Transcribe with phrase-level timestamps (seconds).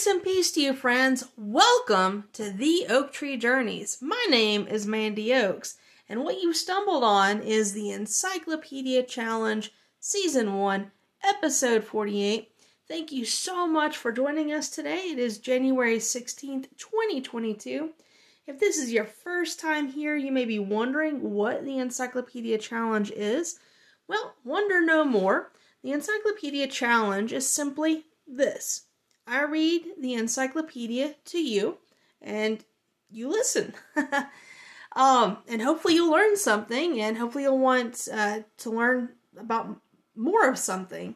[0.00, 1.24] Grace and peace to you, friends.
[1.36, 3.98] Welcome to the Oak Tree Journeys.
[4.00, 5.76] My name is Mandy Oaks,
[6.08, 10.90] and what you stumbled on is the Encyclopedia Challenge Season 1,
[11.22, 12.50] Episode 48.
[12.88, 15.10] Thank you so much for joining us today.
[15.10, 17.90] It is January 16th, 2022.
[18.46, 23.10] If this is your first time here, you may be wondering what the Encyclopedia Challenge
[23.10, 23.58] is.
[24.08, 25.52] Well, wonder no more.
[25.84, 28.86] The Encyclopedia Challenge is simply this
[29.30, 31.78] I read the encyclopedia to you,
[32.20, 32.64] and
[33.08, 33.74] you listen.
[34.96, 39.80] um, and hopefully you'll learn something, and hopefully you'll want uh, to learn about
[40.16, 41.14] more of something.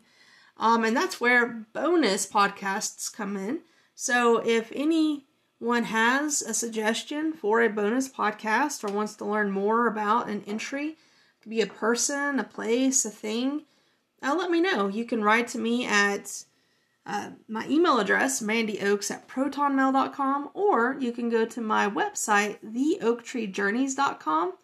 [0.56, 3.62] Um, and that's where bonus podcasts come in.
[3.96, 9.88] So if anyone has a suggestion for a bonus podcast or wants to learn more
[9.88, 10.96] about an entry, it
[11.42, 13.62] could be a person, a place, a thing,
[14.22, 14.86] uh, let me know.
[14.86, 16.44] You can write to me at
[17.06, 24.54] uh, my email address, mandyoaks at protonmail.com, or you can go to my website, theoaktreejourneys.com,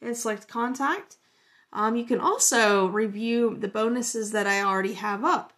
[0.00, 1.16] and select contact.
[1.72, 5.52] Um, you can also review the bonuses that I already have up.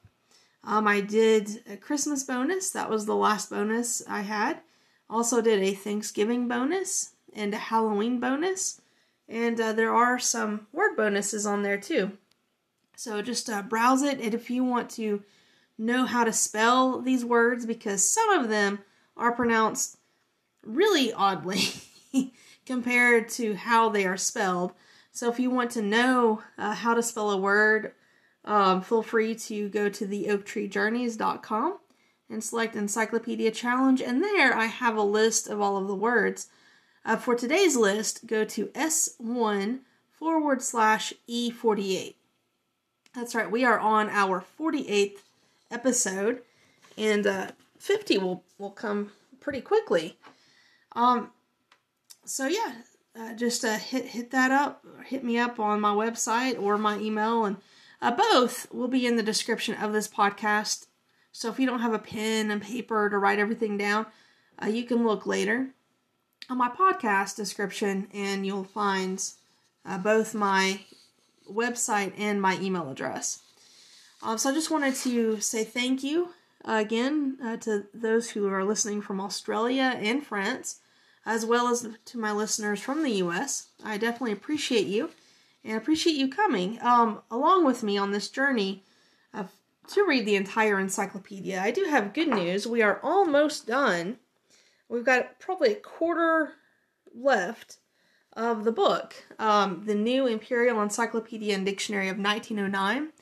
[0.65, 4.61] Um, I did a Christmas bonus, that was the last bonus I had.
[5.09, 8.81] Also, did a Thanksgiving bonus and a Halloween bonus,
[9.29, 12.13] and uh, there are some word bonuses on there too.
[12.97, 15.23] So just uh, browse it, and if you want to
[15.81, 18.81] know how to spell these words, because some of them
[19.17, 19.97] are pronounced
[20.65, 21.61] really oddly
[22.67, 24.73] compared to how they are spelled.
[25.13, 27.93] So if you want to know uh, how to spell a word,
[28.45, 31.79] um, feel free to go to theoaktreejourneys.com
[32.29, 36.47] and select Encyclopedia Challenge, and there I have a list of all of the words.
[37.05, 42.15] Uh, for today's list, go to S1 forward slash E48.
[43.15, 45.19] That's right, we are on our 48th
[45.71, 46.43] episode,
[46.97, 47.49] and uh,
[47.79, 50.19] 50 will, will come pretty quickly.
[50.93, 51.31] Um,
[52.25, 52.75] so yeah,
[53.19, 56.99] uh, just uh, hit hit that up, hit me up on my website or my
[56.99, 57.57] email, and
[58.01, 60.87] uh, both will be in the description of this podcast.
[61.33, 64.07] So if you don't have a pen and paper to write everything down,
[64.63, 65.71] uh, you can look later
[66.49, 69.23] on my podcast description, and you'll find
[69.85, 70.81] uh, both my
[71.51, 73.43] website and my email address.
[74.23, 76.31] Um, so I just wanted to say thank you
[76.65, 80.81] uh, again uh, to those who are listening from Australia and France,
[81.25, 83.69] as well as to my listeners from the U.S.
[83.85, 85.11] I definitely appreciate you
[85.65, 88.83] and appreciate you coming um, along with me on this journey
[89.33, 89.51] of,
[89.89, 91.61] to read the entire encyclopedia.
[91.61, 92.67] I do have good news.
[92.67, 94.19] We are almost done.
[94.89, 96.55] We've got probably a quarter
[97.15, 97.79] left
[98.35, 103.13] of the book, um, the New Imperial Encyclopedia and Dictionary of 1909.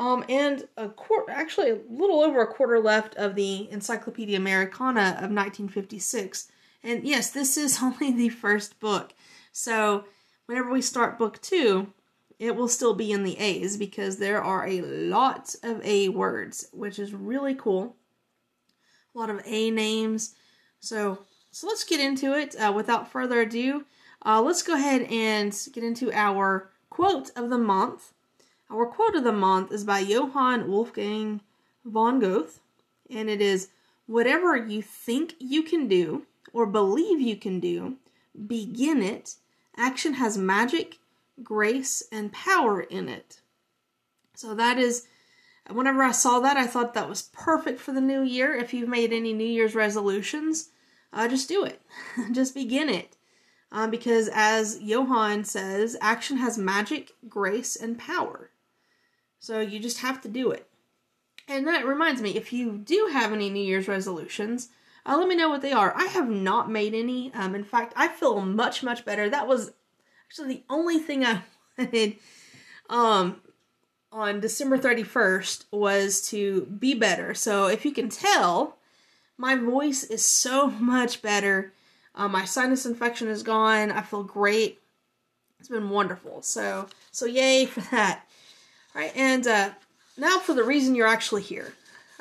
[0.00, 5.10] Um, and a quarter, actually a little over a quarter left of the Encyclopedia Americana
[5.18, 6.50] of 1956.
[6.82, 9.12] And yes, this is only the first book.
[9.52, 10.04] So
[10.46, 11.92] whenever we start book two,
[12.38, 16.68] it will still be in the A's because there are a lot of A words,
[16.72, 17.96] which is really cool.
[19.14, 20.34] A lot of A names.
[20.78, 21.18] So,
[21.50, 22.56] so let's get into it.
[22.56, 23.84] Uh, without further ado,
[24.24, 28.14] uh, let's go ahead and get into our quote of the month.
[28.70, 31.40] Our quote of the month is by Johann Wolfgang
[31.84, 32.60] von Goethe,
[33.10, 33.68] and it is
[34.10, 37.94] Whatever you think you can do or believe you can do,
[38.48, 39.36] begin it.
[39.76, 40.98] Action has magic,
[41.44, 43.40] grace, and power in it.
[44.34, 45.06] So that is,
[45.70, 48.52] whenever I saw that, I thought that was perfect for the new year.
[48.52, 50.70] If you've made any New Year's resolutions,
[51.12, 51.80] uh, just do it.
[52.32, 53.16] just begin it.
[53.70, 58.49] Um, because as Johann says, action has magic, grace, and power.
[59.40, 60.68] So you just have to do it.
[61.48, 64.68] And that reminds me, if you do have any New Year's resolutions,
[65.04, 65.92] uh, let me know what they are.
[65.96, 67.32] I have not made any.
[67.34, 69.28] Um, in fact, I feel much, much better.
[69.28, 69.72] That was
[70.26, 71.42] actually the only thing I
[71.78, 72.16] wanted
[72.88, 73.40] um,
[74.12, 77.34] on December 31st was to be better.
[77.34, 78.76] So if you can tell,
[79.38, 81.72] my voice is so much better.
[82.14, 83.90] Uh, my sinus infection is gone.
[83.90, 84.80] I feel great.
[85.58, 86.42] It's been wonderful.
[86.42, 88.24] So, so yay for that.
[88.94, 89.70] Right, and uh,
[90.16, 91.72] now for the reason you're actually here,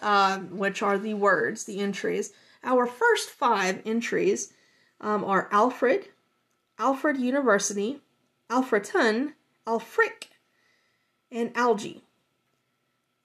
[0.02, 2.32] uh, which are the words, the entries.
[2.64, 4.54] Our first five entries
[5.02, 6.10] um, are Alfred,
[6.78, 8.02] Alfred University,
[8.50, 9.34] Alfreton,
[9.66, 10.28] Alfric,
[11.32, 12.04] and Algae.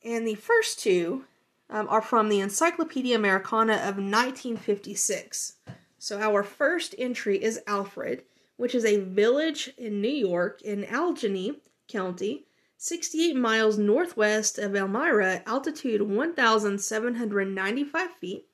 [0.05, 1.25] And the first two
[1.71, 5.55] um, are from the Encyclopedia Americana of 1956.
[5.99, 8.25] So our first entry is Alfred,
[8.57, 11.57] which is a village in New York in Allegany
[11.89, 12.45] County
[12.85, 18.47] 68 miles northwest of Elmira, altitude 1,795 feet.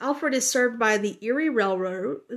[0.00, 2.20] Alfred is served by the Erie Railroad.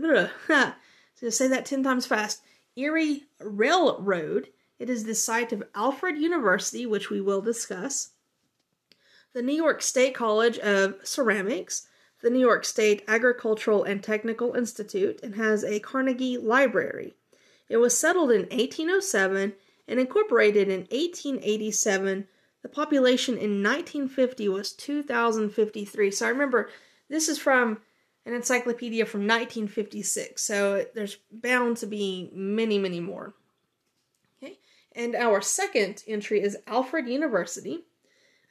[0.50, 2.42] to say that 10 times fast.
[2.76, 4.50] Erie Railroad.
[4.78, 8.10] It is the site of Alfred University, which we will discuss.
[9.32, 11.88] The New York State College of Ceramics,
[12.22, 17.16] the New York State Agricultural and Technical Institute, and has a Carnegie Library.
[17.70, 19.54] It was settled in 1807
[19.92, 22.28] and incorporated in 1887.
[22.64, 26.12] The population in 1950 was 2,053.
[26.12, 26.70] So I remember
[27.10, 27.80] this is from
[28.26, 33.34] an encyclopedia from 1956, so there's bound to be many, many more.
[34.42, 34.60] Okay,
[34.96, 37.84] and our second entry is Alfred University,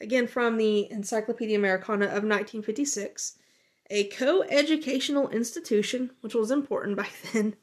[0.00, 3.38] again from the Encyclopedia Americana of 1956,
[3.90, 7.54] a co educational institution, which was important back then,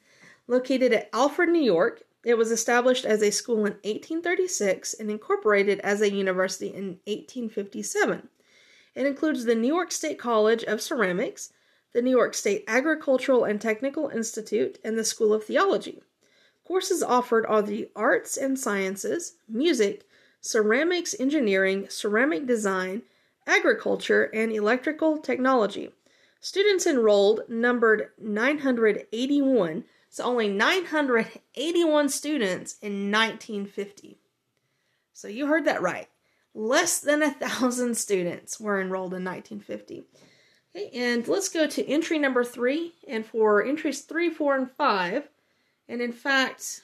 [0.48, 2.04] located at Alfred, New York.
[2.24, 8.30] It was established as a school in 1836 and incorporated as a university in 1857.
[8.96, 11.54] It includes the New York State College of Ceramics,
[11.94, 16.02] the New York State Agricultural and Technical Institute, and the School of Theology.
[16.66, 20.06] Courses offered are the arts and sciences, music,
[20.42, 23.04] ceramics engineering, ceramic design,
[23.46, 25.92] agriculture, and electrical technology.
[26.42, 34.20] Students enrolled numbered 981, so only 981 students in 1950.
[35.14, 36.08] So you heard that right.
[36.54, 40.06] Less than a thousand students were enrolled in 1950.
[40.76, 42.94] Okay, and let's go to entry number three.
[43.08, 45.28] And for entries three, four, and five,
[45.88, 46.82] and in fact,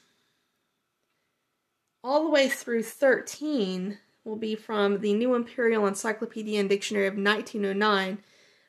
[2.04, 7.14] all the way through 13 will be from the New Imperial Encyclopedia and Dictionary of
[7.14, 8.20] 1909.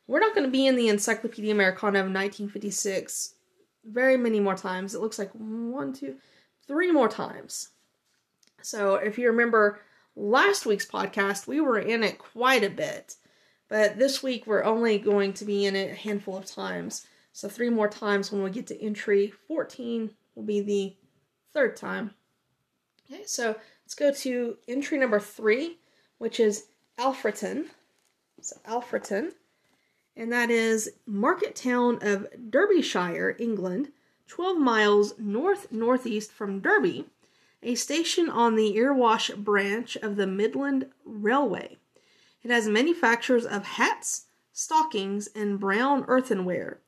[0.06, 3.33] We're not going to be in the Encyclopedia Americana of 1956
[3.84, 4.94] very many more times.
[4.94, 6.16] It looks like one, two,
[6.66, 7.68] three more times.
[8.62, 9.80] So if you remember
[10.16, 13.16] last week's podcast, we were in it quite a bit.
[13.68, 17.06] But this week we're only going to be in it a handful of times.
[17.32, 20.96] So three more times when we get to entry 14 will be the
[21.52, 22.12] third time.
[23.10, 25.78] Okay, so let's go to entry number three,
[26.18, 26.66] which is
[26.98, 27.66] Alfreton.
[28.40, 29.32] So Alfreton.
[30.16, 33.90] And that is market town of Derbyshire, England,
[34.28, 37.06] 12 miles north northeast from Derby,
[37.62, 41.78] a station on the Erewash branch of the Midland Railway.
[42.42, 46.78] It has manufacturers of hats, stockings, and brown earthenware.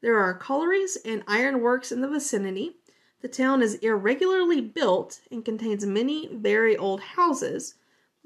[0.00, 2.76] There are collieries and ironworks in the vicinity.
[3.22, 7.76] The town is irregularly built and contains many very old houses,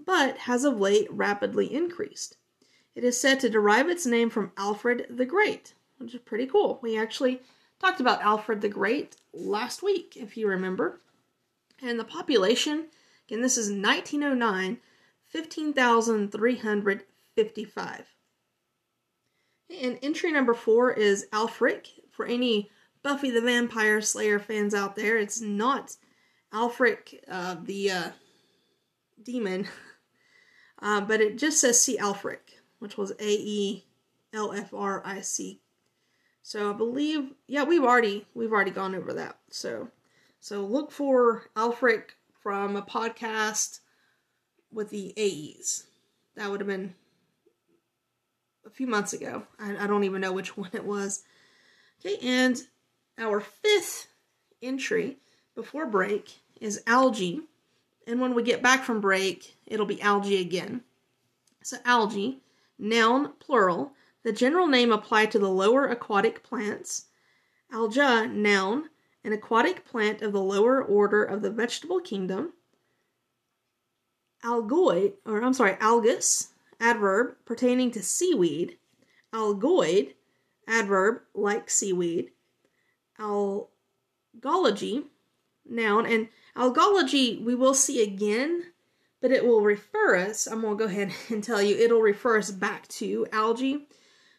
[0.04, 2.36] but has of late rapidly increased.
[2.98, 6.80] It is said to derive its name from Alfred the Great, which is pretty cool.
[6.82, 7.40] We actually
[7.78, 10.98] talked about Alfred the Great last week, if you remember.
[11.80, 12.86] And the population,
[13.28, 14.78] again, this is 1909,
[15.28, 18.06] 15,355.
[19.80, 22.00] And entry number four is Alfric.
[22.10, 22.68] For any
[23.04, 25.94] Buffy the Vampire Slayer fans out there, it's not
[26.52, 28.10] Alfric, uh, the uh,
[29.22, 29.68] demon,
[30.82, 32.47] uh, but it just says see Alfric,
[32.78, 33.84] which was A E
[34.32, 35.60] L F R I C.
[36.42, 39.38] So I believe, yeah, we've already we've already gone over that.
[39.50, 39.88] So,
[40.40, 42.10] so look for Alfric
[42.42, 43.80] from a podcast
[44.72, 45.84] with the AEs.
[46.36, 46.94] That would have been
[48.64, 49.42] a few months ago.
[49.58, 51.22] I, I don't even know which one it was.
[52.00, 52.60] Okay, and
[53.18, 54.08] our fifth
[54.62, 55.18] entry
[55.54, 57.42] before break is algae.
[58.06, 60.82] And when we get back from break, it'll be algae again.
[61.62, 62.40] So, algae,
[62.78, 63.92] noun, plural,
[64.24, 67.06] the general name applied to the lower aquatic plants.
[67.72, 68.90] Alga, noun,
[69.24, 72.52] an aquatic plant of the lower order of the vegetable kingdom
[74.44, 76.48] algoid, or I'm sorry, algous,
[76.80, 78.78] adverb pertaining to seaweed,
[79.32, 80.14] algoid,
[80.66, 82.30] adverb like seaweed,
[83.18, 85.04] algology,
[85.68, 88.64] noun, and algology we will see again,
[89.20, 92.38] but it will refer us, I'm going to go ahead and tell you, it'll refer
[92.38, 93.86] us back to algae.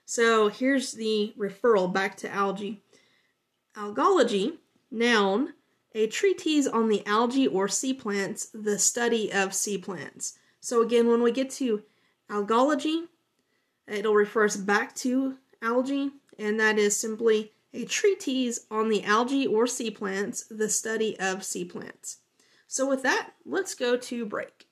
[0.05, 2.81] So here's the referral back to algae.
[3.77, 4.57] Algology,
[4.89, 5.53] noun,
[5.93, 10.37] a treatise on the algae or sea plants, the study of sea plants.
[10.59, 11.83] So, again, when we get to
[12.29, 13.05] algology,
[13.87, 19.47] it'll refer us back to algae, and that is simply a treatise on the algae
[19.47, 22.17] or sea plants, the study of sea plants.
[22.67, 24.68] So, with that, let's go to break.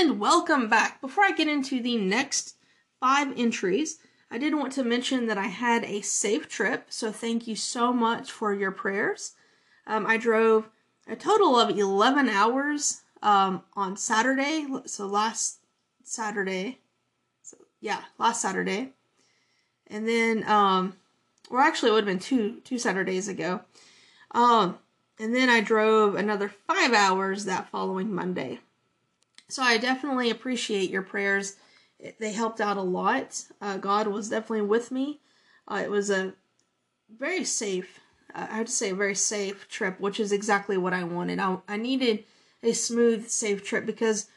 [0.00, 1.02] And welcome back.
[1.02, 2.56] Before I get into the next
[3.00, 3.98] five entries,
[4.30, 7.92] I did want to mention that I had a safe trip, so thank you so
[7.92, 9.34] much for your prayers.
[9.86, 10.70] Um, I drove
[11.06, 14.66] a total of 11 hours um, on Saturday.
[14.86, 15.58] So last
[16.02, 16.78] Saturday.
[17.42, 18.94] So yeah, last Saturday.
[19.86, 20.96] And then, um,
[21.50, 23.60] or actually, it would have been two two Saturdays ago.
[24.30, 24.78] Um,
[25.18, 28.60] and then I drove another five hours that following Monday.
[29.50, 31.56] So I definitely appreciate your prayers.
[32.18, 33.44] They helped out a lot.
[33.60, 35.20] Uh, God was definitely with me.
[35.66, 36.34] Uh, it was a
[37.18, 37.98] very safe,
[38.34, 41.40] uh, I have to say, a very safe trip, which is exactly what I wanted.
[41.40, 42.24] I, I needed
[42.62, 44.28] a smooth, safe trip because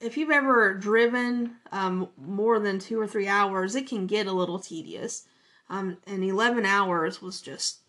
[0.00, 4.32] if you've ever driven um, more than two or three hours, it can get a
[4.32, 5.26] little tedious.
[5.68, 7.80] Um, and 11 hours was just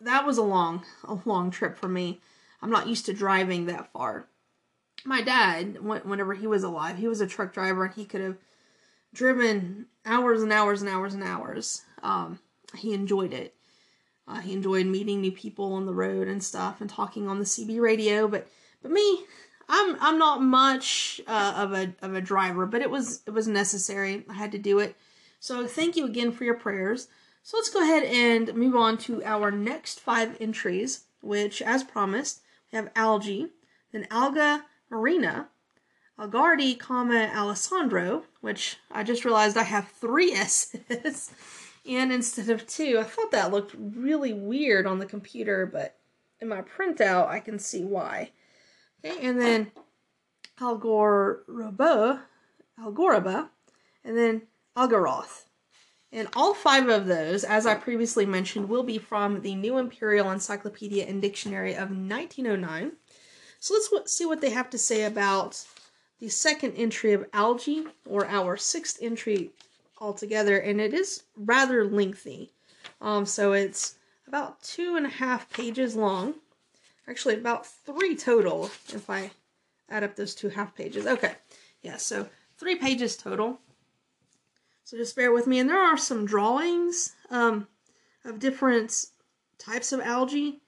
[0.00, 2.20] that was a long, a long trip for me.
[2.60, 4.26] I'm not used to driving that far
[5.04, 8.36] my dad, whenever he was alive, he was a truck driver and he could have
[9.12, 11.82] driven hours and hours and hours and hours.
[12.02, 12.40] Um,
[12.76, 13.54] he enjoyed it.
[14.26, 17.44] Uh, he enjoyed meeting new people on the road and stuff and talking on the
[17.44, 18.26] CB radio.
[18.26, 18.48] But
[18.82, 19.24] but me,
[19.68, 23.46] I'm I'm not much uh, of a of a driver, but it was it was
[23.46, 24.24] necessary.
[24.28, 24.96] I had to do it.
[25.40, 27.08] So thank you again for your prayers.
[27.42, 32.40] So let's go ahead and move on to our next five entries, which, as promised,
[32.72, 33.50] we have algae,
[33.92, 35.48] then alga, Marina,
[36.18, 41.32] Algardi, comma, Alessandro, which I just realized I have three S's
[41.86, 42.98] and instead of two.
[42.98, 45.96] I thought that looked really weird on the computer, but
[46.40, 48.30] in my printout I can see why.
[49.04, 49.72] Okay, and then
[50.58, 52.20] Algarroba,
[52.80, 53.48] Algarroba,
[54.04, 54.42] and then
[54.76, 55.44] Algaroth.
[56.12, 60.30] And all five of those, as I previously mentioned, will be from the New Imperial
[60.30, 62.92] Encyclopedia and Dictionary of 1909.
[63.64, 65.64] So let's see what they have to say about
[66.20, 69.52] the second entry of algae, or our sixth entry
[69.98, 72.50] altogether, and it is rather lengthy.
[73.00, 73.94] Um, so it's
[74.28, 76.34] about two and a half pages long.
[77.08, 79.30] Actually, about three total, if I
[79.88, 81.06] add up those two half pages.
[81.06, 81.32] Okay,
[81.80, 82.28] yeah, so
[82.58, 83.60] three pages total.
[84.84, 85.58] So just bear with me.
[85.58, 87.66] And there are some drawings um,
[88.26, 89.06] of different
[89.56, 90.60] types of algae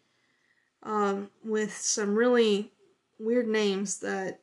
[0.82, 2.72] um, with some really
[3.18, 4.40] weird names that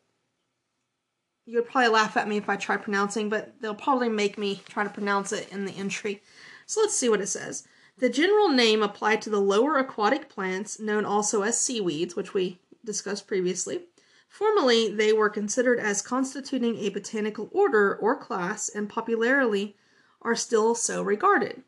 [1.46, 4.62] you would probably laugh at me if I try pronouncing, but they'll probably make me
[4.70, 6.22] try to pronounce it in the entry.
[6.66, 7.68] So let's see what it says.
[7.98, 12.60] The general name applied to the lower aquatic plants, known also as seaweeds, which we
[12.84, 13.82] discussed previously.
[14.28, 19.76] Formerly, they were considered as constituting a botanical order or class, and popularly
[20.22, 21.62] are still so regarded.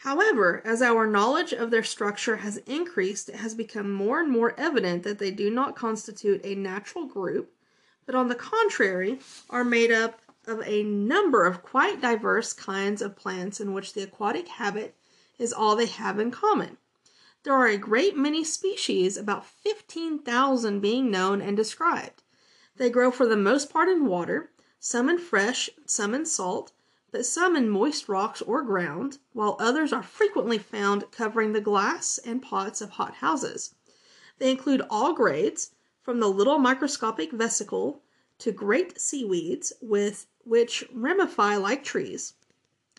[0.00, 4.54] However, as our knowledge of their structure has increased, it has become more and more
[4.58, 7.52] evident that they do not constitute a natural group,
[8.04, 13.16] but on the contrary, are made up of a number of quite diverse kinds of
[13.16, 14.94] plants in which the aquatic habit
[15.38, 16.76] is all they have in common.
[17.42, 22.22] There are a great many species, about 15,000 being known and described.
[22.76, 26.72] They grow for the most part in water, some in fresh, some in salt,
[27.10, 32.18] but some in moist rocks or ground, while others are frequently found covering the glass
[32.18, 33.74] and pots of hot houses.
[34.38, 35.70] They include all grades,
[36.02, 38.02] from the little microscopic vesicle
[38.38, 42.34] to great seaweeds, with which ramify like trees.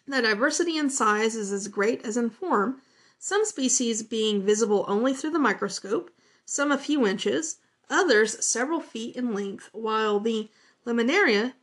[0.05, 2.81] The diversity in size is as great as in form,
[3.19, 6.11] some species being visible only through the microscope,
[6.45, 7.57] some a few inches,
[7.89, 10.49] others several feet in length, while the
[10.85, 11.53] laminaria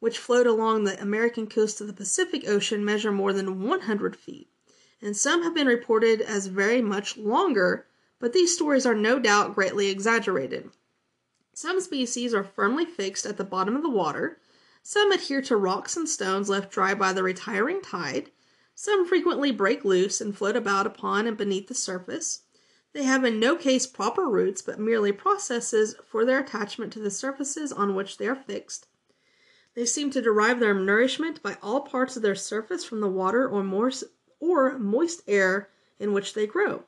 [0.00, 4.50] which float along the American coast of the Pacific Ocean, measure more than 100 feet,
[5.00, 7.86] and some have been reported as very much longer,
[8.18, 10.70] but these stories are no doubt greatly exaggerated.
[11.54, 14.40] Some species are firmly fixed at the bottom of the water,
[14.82, 18.30] some adhere to rocks and stones left dry by the retiring tide,
[18.74, 22.44] some frequently break loose and float about upon and beneath the surface.
[22.94, 27.10] They have in no case proper roots, but merely processes for their attachment to the
[27.10, 28.86] surfaces on which they are fixed.
[29.74, 33.48] They seem to derive their nourishment by all parts of their surface from the water
[33.48, 33.62] or,
[34.78, 36.84] moist air in which they grow.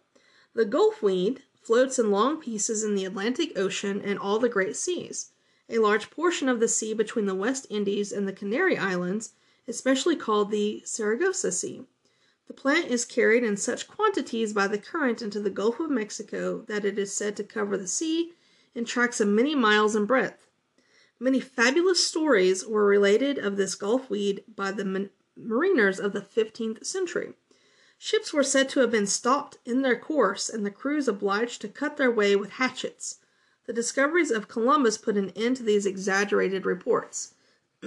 [0.55, 5.31] The gulfweed floats in long pieces in the Atlantic Ocean and all the great seas.
[5.69, 9.33] A large portion of the sea between the West Indies and the Canary Islands,
[9.67, 11.87] is especially called the Sargasso Sea.
[12.49, 16.63] The plant is carried in such quantities by the current into the Gulf of Mexico
[16.67, 18.33] that it is said to cover the sea
[18.75, 20.49] in tracts of many miles in breadth.
[21.23, 26.85] Many fabulous stories were related of this Gulf weed by the mariners of the 15th
[26.85, 27.35] century.
[27.97, 31.69] Ships were said to have been stopped in their course and the crews obliged to
[31.69, 33.21] cut their way with hatchets.
[33.67, 37.35] The discoveries of Columbus put an end to these exaggerated reports.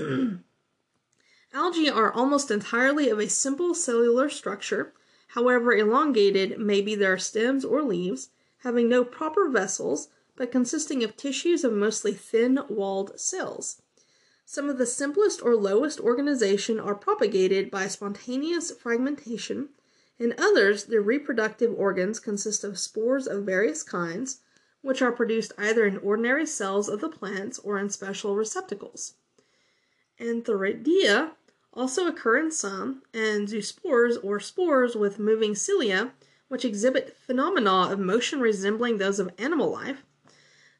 [1.53, 4.93] Algae are almost entirely of a simple cellular structure,
[5.27, 11.15] however elongated may be their stems or leaves, having no proper vessels, but consisting of
[11.15, 13.81] tissues of mostly thin walled cells.
[14.45, 19.69] Some of the simplest or lowest organization are propagated by spontaneous fragmentation.
[20.19, 24.41] In others, the reproductive organs consist of spores of various kinds,
[24.81, 29.13] which are produced either in ordinary cells of the plants or in special receptacles.
[30.19, 31.31] Antheridia
[31.73, 36.13] also occur in some, and zoospores or spores with moving cilia,
[36.47, 40.03] which exhibit phenomena of motion resembling those of animal life.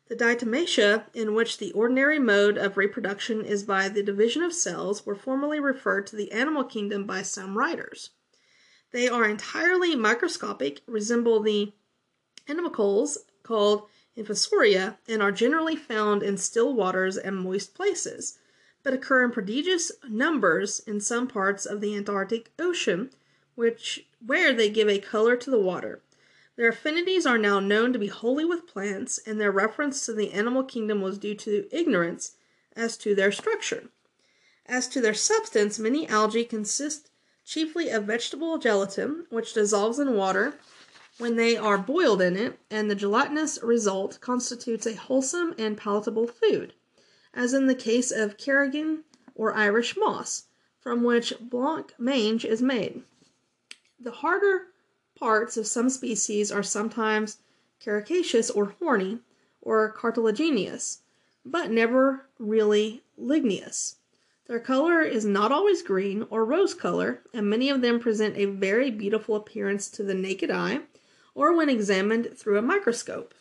[0.08, 5.04] The diatomaceae, in which the ordinary mode of reproduction is by the division of cells,
[5.04, 8.12] were formerly referred to the animal kingdom by some writers.
[8.92, 11.74] They are entirely microscopic, resemble the
[12.48, 18.38] animalcules called Infusoria, and are generally found in still waters and moist places,
[18.84, 23.10] but occur in prodigious numbers in some parts of the Antarctic Ocean,
[23.56, 26.04] which where they give a color to the water.
[26.58, 30.32] Their affinities are now known to be wholly with plants, and their reference to the
[30.32, 32.38] animal kingdom was due to ignorance
[32.76, 33.90] as to their structure.
[34.66, 37.10] As to their substance, many algae consist
[37.44, 40.58] chiefly of vegetable gelatin, which dissolves in water
[41.18, 46.28] when they are boiled in it, and the gelatinous result constitutes a wholesome and palatable
[46.28, 46.74] food,
[47.34, 49.04] as in the case of carrageen
[49.36, 50.46] or Irish moss,
[50.80, 53.04] from which blanc mange is made.
[54.00, 54.68] The harder
[55.17, 57.38] parts of some species are sometimes
[57.79, 59.19] caricaceous or horny,
[59.62, 61.00] or cartilaginous,
[61.45, 63.95] but never really ligneous.
[64.48, 68.45] Their color is not always green or rose color, and many of them present a
[68.45, 70.81] very beautiful appearance to the naked eye
[71.34, 73.34] or when examined through a microscope.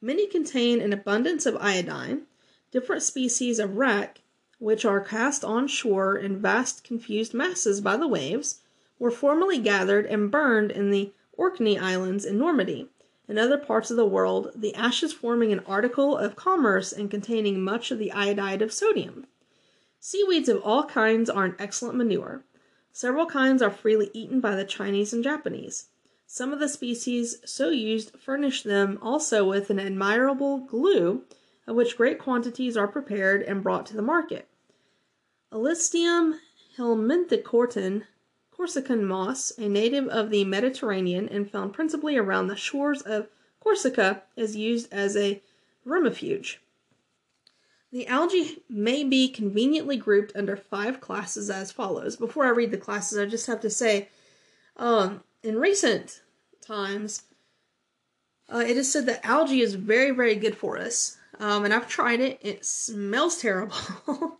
[0.00, 2.22] Many contain an abundance of iodine.
[2.70, 4.20] Different species of wrack,
[4.58, 8.60] which are cast on shore in vast confused masses by the waves,
[8.98, 12.88] were formerly gathered and burned in the Orkney Islands in Normandy.
[13.26, 17.62] In other parts of the world, the ashes forming an article of commerce and containing
[17.62, 19.26] much of the iodide of sodium.
[19.98, 22.44] Seaweeds of all kinds are an excellent manure.
[22.92, 25.86] Several kinds are freely eaten by the Chinese and Japanese.
[26.26, 31.24] Some of the species so used furnish them also with an admirable glue,
[31.66, 34.48] of which great quantities are prepared and brought to the market.
[35.50, 36.38] Olystium
[36.76, 38.04] helminthochorton
[38.56, 43.28] Corsican moss, a native of the Mediterranean and found principally around the shores of
[43.60, 45.42] Corsica, is used as a
[45.84, 46.58] vermifuge.
[47.92, 52.16] The algae may be conveniently grouped under five classes as follows.
[52.16, 54.08] Before I read the classes, I just have to say,
[54.76, 56.22] um, in recent
[56.60, 57.22] times,
[58.52, 61.16] uh, it is said that algae is very, very good for us.
[61.38, 62.38] Um, and I've tried it.
[62.40, 64.38] It smells terrible.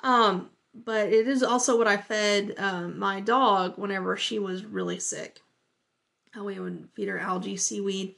[0.00, 4.98] um, but it is also what I fed um, my dog whenever she was really
[4.98, 5.40] sick.
[6.32, 8.14] How we would feed her algae, seaweed,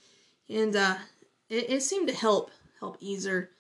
[0.49, 0.97] and uh,
[1.49, 3.51] it, it, seemed to help help ease her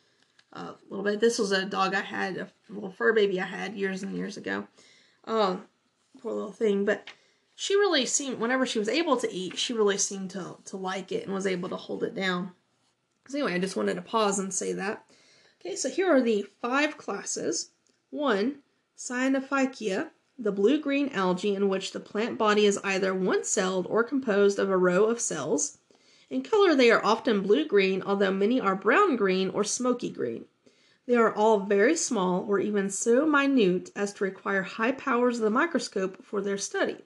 [0.52, 1.20] uh, a little bit.
[1.20, 4.36] This was a dog I had, a little fur baby I had years and years
[4.36, 4.66] ago.
[5.24, 5.62] Um,
[6.20, 7.08] poor little thing, but
[7.54, 11.12] she really seemed whenever she was able to eat, she really seemed to to like
[11.12, 12.52] it and was able to hold it down.
[13.28, 15.04] So anyway, I just wanted to pause and say that.
[15.60, 17.70] Okay, so here are the five classes.
[18.10, 18.56] One,
[18.96, 24.70] Cyanophyceae, the blue-green algae in which the plant body is either one-celled or composed of
[24.70, 25.78] a row of cells.
[26.30, 30.46] In color they are often blue-green, although many are brown-green or smoky green.
[31.06, 35.44] They are all very small or even so minute as to require high powers of
[35.44, 36.98] the microscope for their study.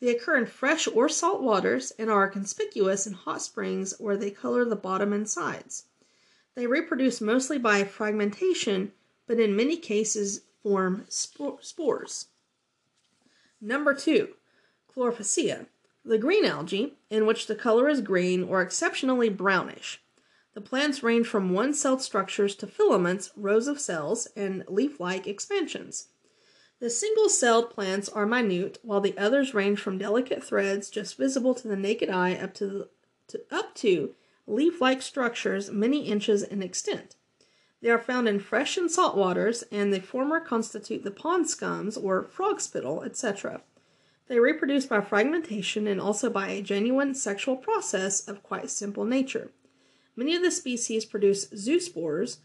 [0.00, 4.30] They occur in fresh or salt waters and are conspicuous in hot springs where they
[4.30, 5.84] color the bottom and sides.
[6.54, 8.92] They reproduce mostly by fragmentation,
[9.26, 12.26] but in many cases form spores.
[13.60, 14.34] Number two,
[14.94, 15.66] Chlorophyceae,
[16.04, 20.02] the green algae, in which the color is green or exceptionally brownish.
[20.54, 25.26] The plants range from one celled structures to filaments, rows of cells, and leaf like
[25.26, 26.08] expansions.
[26.80, 31.54] The single celled plants are minute, while the others range from delicate threads just visible
[31.54, 32.88] to the naked eye up to,
[33.28, 34.14] to up to
[34.46, 37.16] leaf like structures many inches in extent.
[37.82, 42.02] They are found in fresh and salt waters, and the former constitute the pond scums
[42.02, 43.62] or frog spittle, etc.
[44.28, 49.50] They reproduce by fragmentation and also by a genuine sexual process of quite simple nature.
[50.14, 52.38] Many of the species produce zoospores,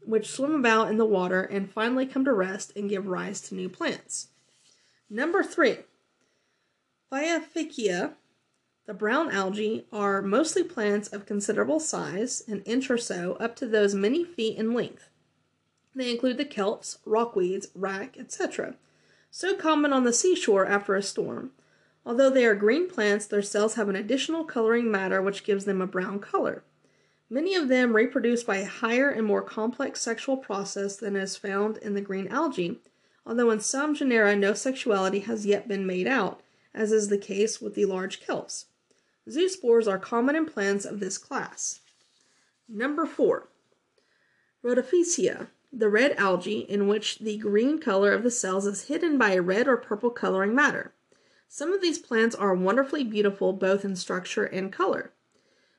[0.00, 3.54] which swim about in the water and finally come to rest and give rise to
[3.54, 4.28] new plants.
[5.10, 5.78] Number three,
[7.12, 8.14] Phaeophyceae
[8.88, 13.66] the brown algae are mostly plants of considerable size, an inch or so, up to
[13.66, 15.10] those many feet in length.
[15.94, 18.76] They include the kelps, rockweeds, wrack, etc.,
[19.30, 21.50] so common on the seashore after a storm.
[22.06, 25.82] Although they are green plants, their cells have an additional coloring matter which gives them
[25.82, 26.64] a brown color.
[27.28, 31.76] Many of them reproduce by a higher and more complex sexual process than is found
[31.76, 32.80] in the green algae,
[33.26, 36.40] although in some genera no sexuality has yet been made out,
[36.72, 38.64] as is the case with the large kelps.
[39.28, 41.80] Zoospores are common in plants of this class.
[42.68, 43.48] Number 4.
[44.64, 49.32] Rhodophyceae, the red algae in which the green color of the cells is hidden by
[49.32, 50.92] a red or purple coloring matter.
[51.48, 55.12] Some of these plants are wonderfully beautiful both in structure and color.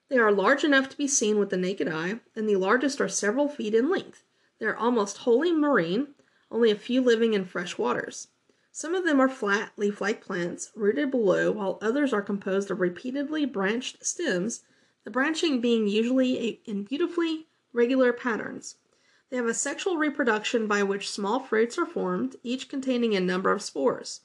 [0.09, 3.09] They are large enough to be seen with the naked eye, and the largest are
[3.09, 4.23] several feet in length.
[4.59, 6.15] They are almost wholly marine,
[6.51, 8.27] only a few living in fresh waters.
[8.71, 12.79] Some of them are flat, leaf like plants, rooted below, while others are composed of
[12.79, 14.63] repeatedly branched stems,
[15.03, 18.75] the branching being usually in beautifully regular patterns.
[19.29, 23.51] They have a sexual reproduction by which small fruits are formed, each containing a number
[23.51, 24.21] of spores.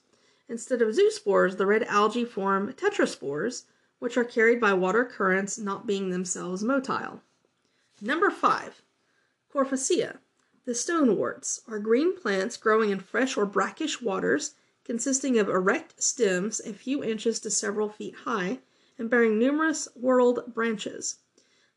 [0.48, 3.64] Instead of zoospores, the red algae form tetraspores,
[3.98, 7.20] which are carried by water currents, not being themselves motile.
[8.00, 8.82] Number 5.
[9.50, 10.18] Corphacea.
[10.66, 16.58] The stoneworts are green plants growing in fresh or brackish waters, consisting of erect stems
[16.60, 18.60] a few inches to several feet high,
[18.98, 21.18] and bearing numerous whorled branches.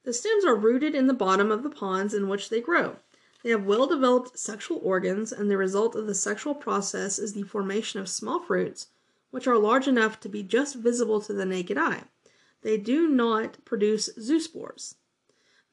[0.03, 2.95] The stems are rooted in the bottom of the ponds in which they grow.
[3.43, 7.43] They have well developed sexual organs, and the result of the sexual process is the
[7.43, 8.87] formation of small fruits,
[9.31, 12.05] which are large enough to be just visible to the naked eye.
[12.61, 14.95] They do not produce zoospores.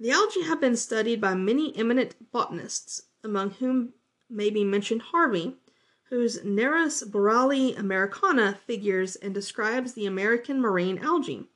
[0.01, 3.95] The algae have been studied by many eminent botanists, among whom
[4.29, 5.57] may be mentioned Harvey,
[6.05, 11.49] whose Nereis boreali americana figures and describes the American marine algae,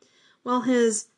[0.42, 1.08] while his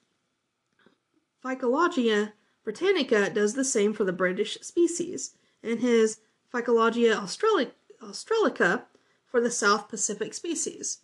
[1.44, 2.32] Phycologia
[2.64, 6.20] Britannica does the same for the British species, and his
[6.52, 8.86] Phycologia Australica
[9.26, 11.00] for the South Pacific species.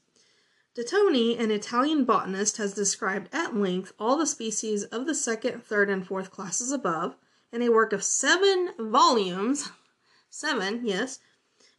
[0.76, 5.64] De Toni, an Italian botanist, has described at length all the species of the second,
[5.64, 7.16] third, and fourth classes above
[7.50, 9.70] in a work of seven volumes,
[10.28, 11.18] seven, yes,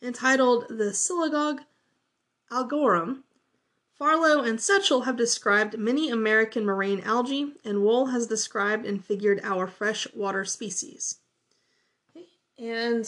[0.01, 1.61] entitled The Synagogue
[2.51, 3.23] Algorum.
[3.93, 9.41] Farlow and Setchell have described many American marine algae, and Wohl has described and figured
[9.43, 11.19] our freshwater species.
[12.15, 12.25] Okay.
[12.57, 13.07] And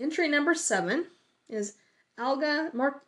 [0.00, 1.06] entry number seven
[1.48, 1.76] is
[2.18, 3.04] Alga mar-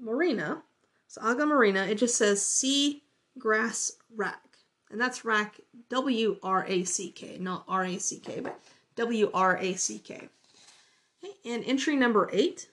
[0.00, 0.64] marina,
[1.08, 3.02] so alga marina, it just says sea
[3.38, 4.42] grass rack.
[4.90, 8.60] And that's rack W R A C K, not R A C K, but
[8.96, 10.28] W R A C K.
[11.22, 12.68] Okay, and entry number eight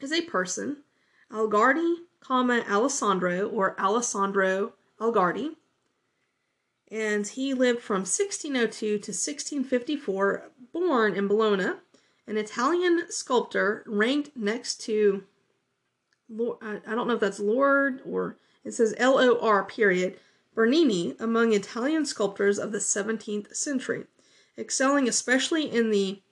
[0.00, 0.78] is a person,
[1.32, 5.56] Algardi, comma Alessandro or Alessandro Algardi.
[6.90, 11.72] And he lived from 1602 to 1654, born in Bologna,
[12.26, 15.24] an Italian sculptor ranked next to
[16.30, 20.18] I don't know if that's Lord or it says L O R period,
[20.54, 24.04] Bernini among Italian sculptors of the 17th century,
[24.58, 26.22] excelling especially in the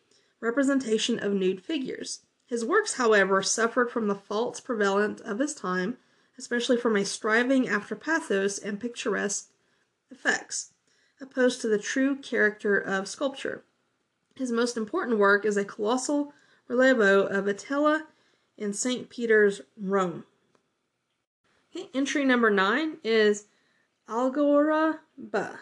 [0.41, 2.21] representation of nude figures.
[2.45, 5.97] His works, however, suffered from the faults prevalent of his time,
[6.39, 9.51] especially from a striving after pathos and picturesque
[10.11, 10.73] effects,
[11.21, 13.65] opposed to the true character of sculpture.
[14.35, 16.33] His most important work is a colossal
[16.69, 18.07] relievo of Attila
[18.57, 19.09] in St.
[19.09, 20.25] Peter's, Rome.
[21.75, 23.47] Okay, entry number nine is
[24.09, 25.61] Algora Ba.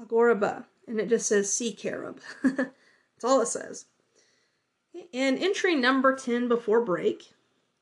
[0.00, 0.66] Algora Ba.
[0.88, 2.18] And it just says sea carob.
[2.42, 3.86] That's all it says.
[5.12, 7.32] And entry number 10 before break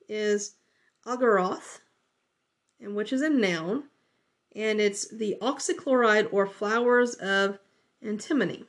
[0.08, 0.56] is
[1.06, 1.80] Algaroth,
[2.80, 3.84] and which is a noun,
[4.54, 7.58] and it's the oxychloride or flowers of
[8.02, 8.64] antimony.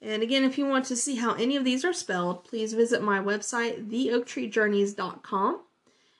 [0.00, 3.02] And again, if you want to see how any of these are spelled, please visit
[3.02, 5.60] my website, theoaktreejourneys.com,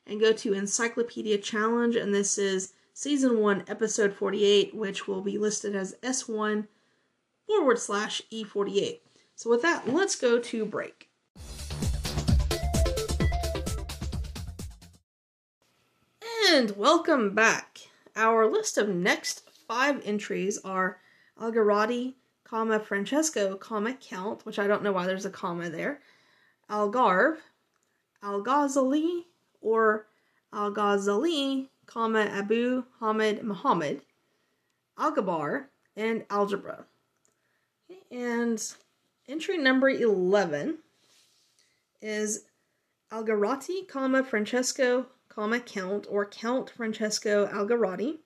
[0.06, 1.96] and go to Encyclopedia Challenge.
[1.96, 6.66] And this is Season 1, Episode 48, which will be listed as S1
[7.46, 9.00] forward slash E48.
[9.37, 11.10] So, with that, let's go to break.
[16.50, 17.80] And welcome back.
[18.14, 21.00] Our list of next five entries are
[21.40, 22.14] Algarotti,
[22.54, 25.98] comma Francesco, comma Count, which I don't know why there's a comma there,
[26.70, 27.38] Algarve,
[28.22, 29.24] Al-Ghazali,
[29.60, 30.06] or
[30.52, 34.02] Al-Ghazali, comma Abu Hamid Muhammad,
[34.96, 35.64] Algabar,
[35.96, 36.84] and Algebra.
[38.12, 38.62] And
[39.28, 40.78] entry number 11
[42.00, 42.44] is
[43.10, 48.18] Algarotti, comma Francesco, comma Count, or Count Francesco Algarotti,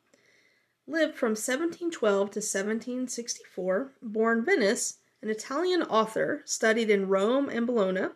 [0.88, 8.08] lived from 1712 to 1764, born Venice, an Italian author, studied in Rome and Bologna,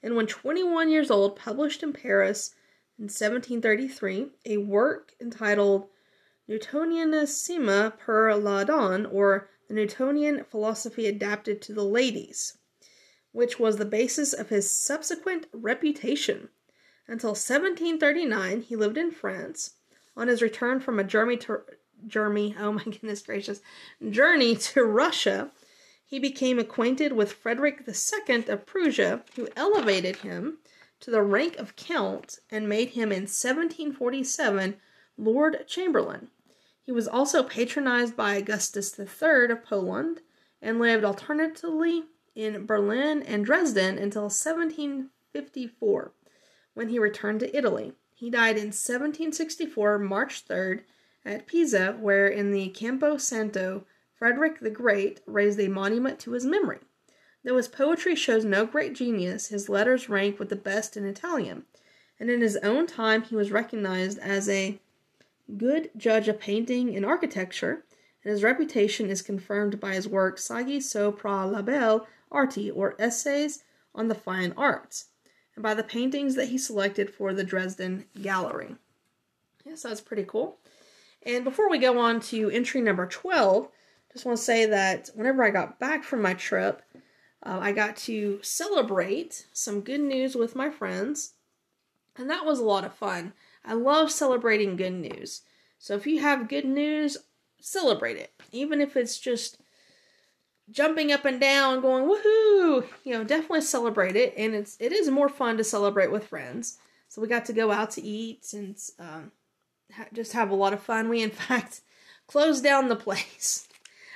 [0.00, 2.54] and when 21 years old, published in Paris
[2.98, 5.88] in 1733 a work entitled
[6.48, 12.58] Newtonianismo per la Donne, or the Newtonian Philosophy Adapted to the Ladies,
[13.32, 16.48] which was the basis of his subsequent reputation.
[17.08, 19.74] Until 1739, he lived in France.
[20.16, 21.62] On his return from a journey to
[22.06, 23.60] journey, oh my goodness gracious,
[24.10, 25.50] journey to Russia,
[26.04, 30.58] he became acquainted with Frederick II of Prussia, who elevated him
[31.00, 34.76] to the rank of count and made him in 1747
[35.16, 36.28] Lord Chamberlain.
[36.82, 40.22] He was also patronized by Augustus III of Poland
[40.60, 46.12] and lived alternately in Berlin and Dresden until 1754,
[46.74, 47.92] when he returned to Italy.
[48.14, 50.82] He died in 1764, March 3rd,
[51.24, 56.44] at Pisa, where in the Campo Santo Frederick the Great raised a monument to his
[56.44, 56.80] memory.
[57.42, 61.64] Though his poetry shows no great genius, his letters rank with the best in Italian,
[62.18, 64.78] and in his own time he was recognized as a
[65.56, 67.84] good judge of painting and architecture,
[68.22, 73.64] and his reputation is confirmed by his work Saggi sopra la belle arti, or Essays
[73.94, 75.06] on the Fine Arts,
[75.54, 78.76] and by the paintings that he selected for the Dresden Gallery.
[79.64, 80.58] Yes, that's pretty cool.
[81.22, 83.68] And before we go on to entry number 12,
[84.12, 86.82] just want to say that whenever I got back from my trip,
[87.44, 91.34] uh, I got to celebrate some good news with my friends,
[92.16, 93.32] and that was a lot of fun.
[93.64, 95.42] I love celebrating good news.
[95.78, 97.16] So if you have good news,
[97.60, 98.32] celebrate it.
[98.52, 99.58] Even if it's just
[100.70, 104.34] jumping up and down, going woohoo, you know, definitely celebrate it.
[104.36, 106.78] And it's it is more fun to celebrate with friends.
[107.08, 109.32] So we got to go out to eat and um,
[109.96, 111.08] ha- just have a lot of fun.
[111.08, 111.80] We in fact
[112.26, 113.68] closed down the place.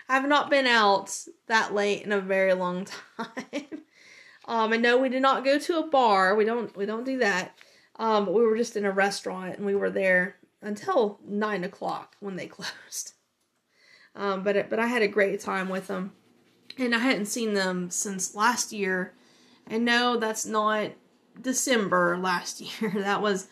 [0.09, 3.65] I have not been out that late in a very long time.
[4.47, 6.35] um, and no, we did not go to a bar.
[6.35, 7.57] We don't we don't do that.
[7.97, 12.17] Um, but we were just in a restaurant and we were there until nine o'clock
[12.21, 13.13] when they closed.
[14.17, 16.13] Um, but it, but I had a great time with them,
[16.79, 19.13] and I hadn't seen them since last year.
[19.67, 20.93] And no, that's not
[21.41, 22.93] December last year.
[22.97, 23.49] that was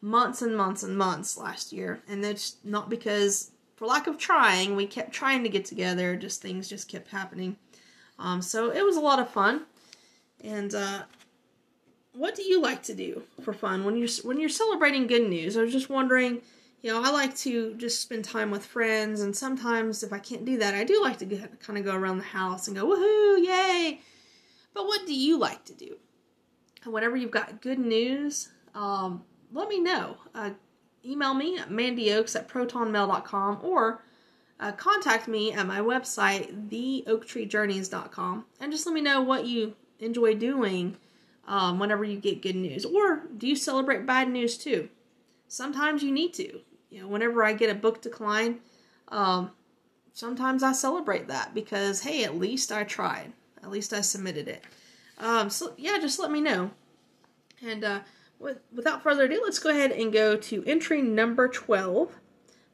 [0.00, 4.74] months and months and months last year, and that's not because for lack of trying,
[4.74, 6.16] we kept trying to get together.
[6.16, 7.56] Just things just kept happening.
[8.18, 9.66] Um, so it was a lot of fun.
[10.42, 11.02] And uh,
[12.12, 15.56] what do you like to do for fun when you're when you're celebrating good news?
[15.56, 16.40] I was just wondering.
[16.82, 20.44] You know, I like to just spend time with friends, and sometimes if I can't
[20.44, 22.86] do that, I do like to get, kind of go around the house and go
[22.86, 24.00] woohoo, yay!
[24.72, 25.96] But what do you like to do?
[26.84, 30.16] Whenever you've got good news, um, let me know.
[30.34, 30.50] Uh,
[31.04, 34.02] email me at mandyoaks at protonmail.com or
[34.58, 40.34] uh, contact me at my website, theoaktreejourneys.com, and just let me know what you enjoy
[40.34, 40.96] doing
[41.46, 42.84] um, whenever you get good news.
[42.84, 44.88] Or do you celebrate bad news too?
[45.48, 46.60] Sometimes you need to.
[46.90, 48.60] You know, whenever I get a book decline,
[49.08, 49.50] um,
[50.12, 53.32] sometimes I celebrate that because, hey, at least I tried.
[53.62, 54.64] At least I submitted it.
[55.18, 56.70] Um, so, yeah, just let me know.
[57.62, 58.00] And, uh,
[58.38, 62.12] with, without further ado, let's go ahead and go to entry number 12,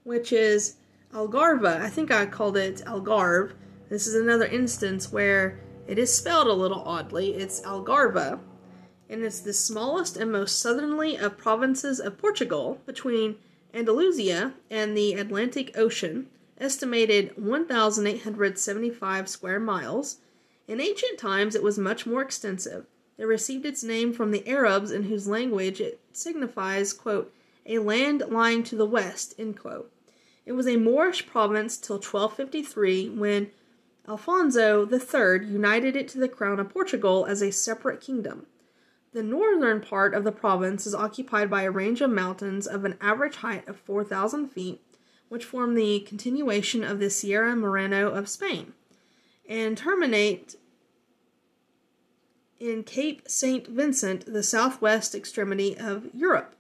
[0.05, 0.77] which is
[1.13, 1.81] Algarve.
[1.81, 3.53] I think I called it Algarve.
[3.89, 7.35] This is another instance where it is spelled a little oddly.
[7.35, 8.41] It's Algarve,
[9.09, 13.37] and it's the smallest and most southerly of provinces of Portugal between
[13.75, 20.19] Andalusia and the Atlantic Ocean, estimated 1,875 square miles.
[20.69, 22.87] In ancient times, it was much more extensive.
[23.23, 27.33] It received its name from the Arabs, in whose language it signifies, quote,
[27.65, 29.37] a land lying to the west.
[29.39, 33.53] It was a Moorish province till 1253 when
[34.09, 38.47] Alfonso III united it to the crown of Portugal as a separate kingdom.
[39.13, 42.97] The northern part of the province is occupied by a range of mountains of an
[43.01, 44.81] average height of 4,000 feet,
[45.29, 48.73] which form the continuation of the Sierra Morena of Spain,
[49.49, 50.57] and terminate
[52.63, 53.67] in Cape St.
[53.67, 56.55] Vincent, the southwest extremity of Europe.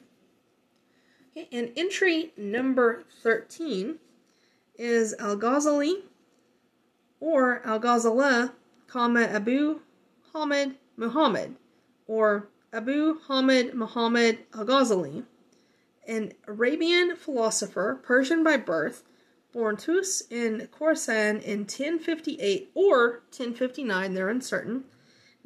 [1.36, 3.98] Okay, and entry number 13
[4.76, 6.02] is Al Ghazali
[7.20, 8.52] or Al Ghazala,
[8.88, 9.80] comma Abu
[10.32, 11.56] Hamid Muhammad,
[12.06, 15.24] or Abu Hamid Muhammad Al Ghazali,
[16.06, 19.04] an Arabian philosopher, Persian by birth,
[19.52, 24.84] born Tus in Khorasan in 1058 or 1059, they're uncertain,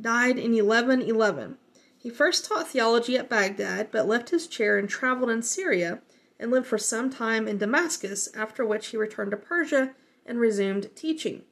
[0.00, 1.58] died in 1111.
[1.98, 6.00] He first taught theology at Baghdad, but left his chair and traveled in Syria
[6.38, 9.94] and lived for some time in Damascus, after which he returned to Persia
[10.26, 11.42] and resumed teaching.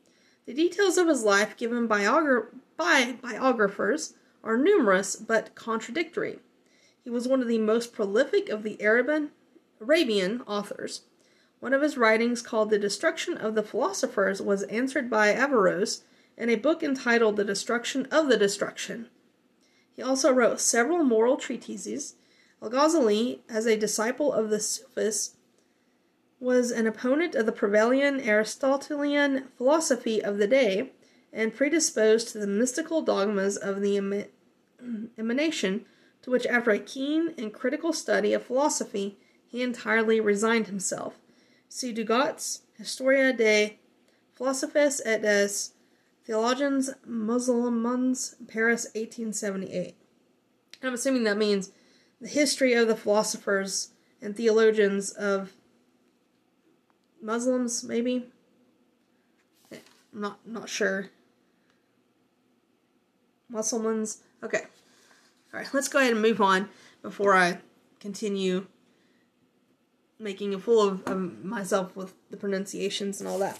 [0.50, 6.40] The details of his life given biogra- by biographers are numerous but contradictory.
[7.04, 9.30] He was one of the most prolific of the Arabian,
[9.80, 11.02] Arabian authors.
[11.60, 16.02] One of his writings, called The Destruction of the Philosophers, was answered by Averroes
[16.36, 19.08] in a book entitled The Destruction of the Destruction.
[19.94, 22.16] He also wrote several moral treatises.
[22.60, 25.36] Al Ghazali, as a disciple of the Sufis,
[26.40, 30.90] was an opponent of the prevailing Aristotelian philosophy of the day
[31.32, 34.26] and predisposed to the mystical dogmas of the
[35.18, 35.84] emanation,
[36.22, 41.18] to which, after a keen and critical study of philosophy, he entirely resigned himself.
[41.68, 43.78] See Dugat's Historia de
[44.32, 45.70] Philosophes et des
[46.24, 49.94] Theologians Musulmans, Paris, 1878.
[50.82, 51.70] I'm assuming that means
[52.20, 53.90] the history of the philosophers
[54.22, 55.52] and theologians of
[57.20, 58.26] Muslims, maybe.
[59.72, 61.10] I'm not not sure.
[63.48, 64.22] Muslims.
[64.42, 64.62] Okay.
[65.52, 65.68] All right.
[65.72, 66.68] Let's go ahead and move on
[67.02, 67.58] before I
[67.98, 68.66] continue
[70.18, 73.58] making a fool of, of myself with the pronunciations and all that.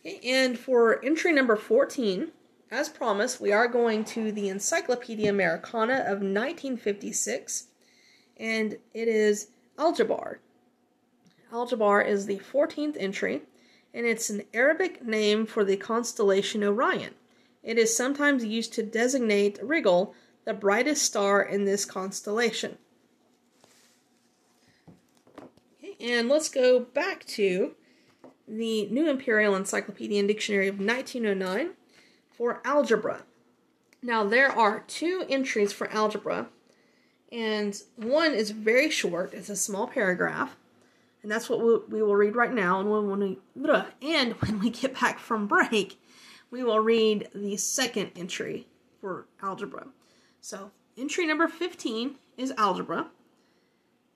[0.00, 2.28] Okay, and for entry number 14,
[2.70, 7.64] as promised, we are going to the Encyclopedia Americana of 1956,
[8.36, 10.36] and it is Aljabar.
[11.52, 13.42] Aljabar is the 14th entry,
[13.94, 17.14] and it's an Arabic name for the constellation Orion.
[17.62, 22.78] It is sometimes used to designate Rigel, the brightest star in this constellation.
[26.00, 27.74] And let's go back to
[28.46, 31.70] the New Imperial Encyclopedia and Dictionary of 1909
[32.30, 33.22] for algebra.
[34.02, 36.48] Now, there are two entries for algebra,
[37.32, 40.56] and one is very short, it's a small paragraph,
[41.22, 42.80] and that's what we'll, we will read right now.
[42.80, 43.38] And when, we,
[44.02, 46.00] and when we get back from break,
[46.50, 48.66] we will read the second entry
[49.00, 49.88] for algebra.
[50.40, 53.08] So, entry number 15 is algebra.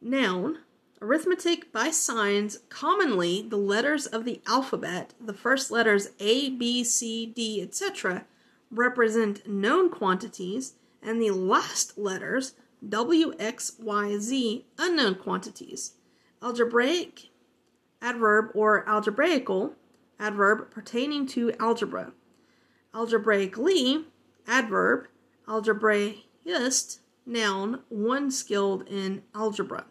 [0.00, 0.58] Noun,
[1.02, 7.26] Arithmetic by signs, commonly the letters of the alphabet, the first letters A, B, C,
[7.26, 8.24] D, etc.,
[8.70, 12.54] represent known quantities, and the last letters
[12.88, 15.94] W, X, Y, Z, unknown quantities.
[16.42, 17.30] Algebraic
[18.00, 19.74] adverb or algebraical
[20.18, 22.12] adverb pertaining to algebra.
[22.94, 24.06] Algebraically
[24.46, 25.06] adverb,
[25.46, 29.86] algebraist noun, one skilled in algebra.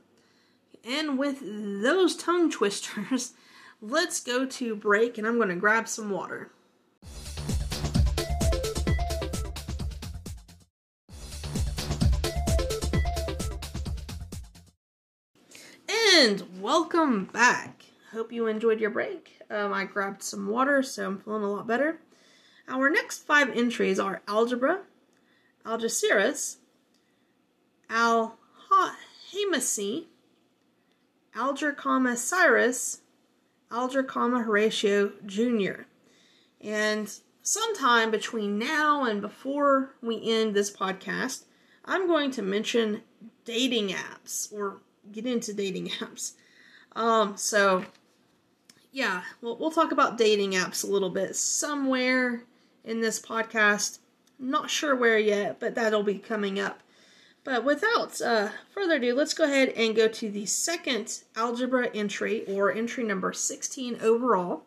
[0.84, 3.34] And with those tongue twisters,
[3.82, 6.52] let's go to break and I'm going to grab some water.
[16.72, 17.84] Welcome back.
[18.14, 19.42] Hope you enjoyed your break.
[19.50, 22.00] Um, I grabbed some water, so I'm feeling a lot better.
[22.66, 24.80] Our next five entries are algebra,
[25.66, 26.60] Algeciras,
[27.90, 28.38] Al
[29.34, 30.06] Hamasi,
[31.36, 31.76] Alger,
[32.16, 33.02] Cyrus,
[33.70, 35.82] Alger, Horatio Jr.
[36.62, 41.44] And sometime between now and before we end this podcast,
[41.84, 43.02] I'm going to mention
[43.44, 44.78] dating apps or
[45.12, 46.36] get into dating apps.
[46.96, 47.86] Um, so
[48.92, 52.44] yeah, we'll, we'll talk about dating apps a little bit somewhere
[52.84, 54.00] in this podcast.
[54.38, 56.82] Not sure where yet, but that'll be coming up.
[57.44, 62.46] But without uh, further ado, let's go ahead and go to the second algebra entry,
[62.48, 64.64] or entry number 16 overall.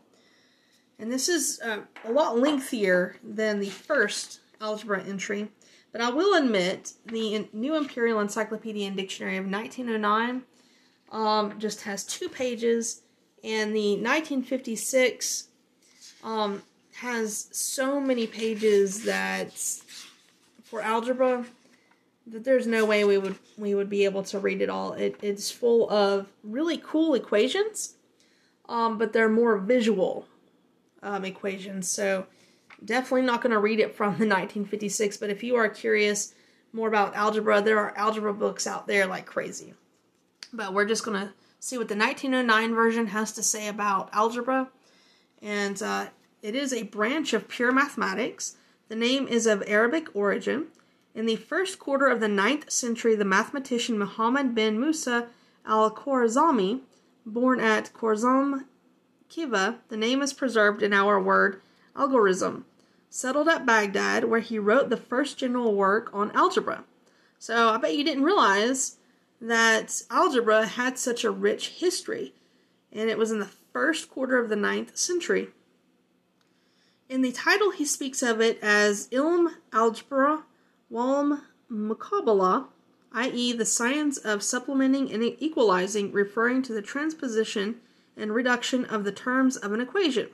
[0.99, 5.49] And this is uh, a lot lengthier than the first algebra entry,
[5.93, 10.43] but I will admit the New Imperial Encyclopedia and Dictionary of 1909
[11.15, 13.03] um, just has two pages,
[13.43, 15.49] And the 1956
[16.25, 16.63] um,
[16.97, 19.53] has so many pages that
[20.65, 21.47] for algebra
[22.27, 24.95] that there's no way we would we would be able to read it all.
[24.95, 27.95] It, it's full of really cool equations,
[28.69, 30.27] um, but they're more visual
[31.03, 31.89] um, equations.
[31.89, 32.27] So
[32.85, 35.19] definitely not going to read it from the 1956.
[35.19, 36.35] But if you are curious
[36.73, 39.75] more about algebra, there are algebra books out there like crazy.
[40.55, 44.69] But we're just going to see what the 1909 version has to say about algebra.
[45.43, 46.07] And uh,
[46.43, 48.57] it is a branch of pure mathematics.
[48.89, 50.67] The name is of Arabic origin.
[51.15, 55.29] In the first quarter of the ninth century, the mathematician Muhammad bin Musa
[55.67, 56.81] al Khwarizmi,
[57.25, 58.65] born at Khwarizm
[59.31, 61.61] Khiva, the name is preserved in our word
[61.97, 62.67] algorithm,
[63.11, 66.85] settled at Baghdad, where he wrote the first general work on algebra.
[67.39, 68.97] So I bet you didn't realize
[69.49, 72.35] that algebra had such a rich history,
[72.93, 75.49] and it was in the first quarter of the ninth century.
[77.09, 80.45] In the title, he speaks of it as Ilm Algebra
[80.89, 82.69] Walm Muqabala,
[83.13, 87.77] i.e., the science of supplementing and equalizing, referring to the transposition
[88.17, 90.29] and reduction of the terms of an equation.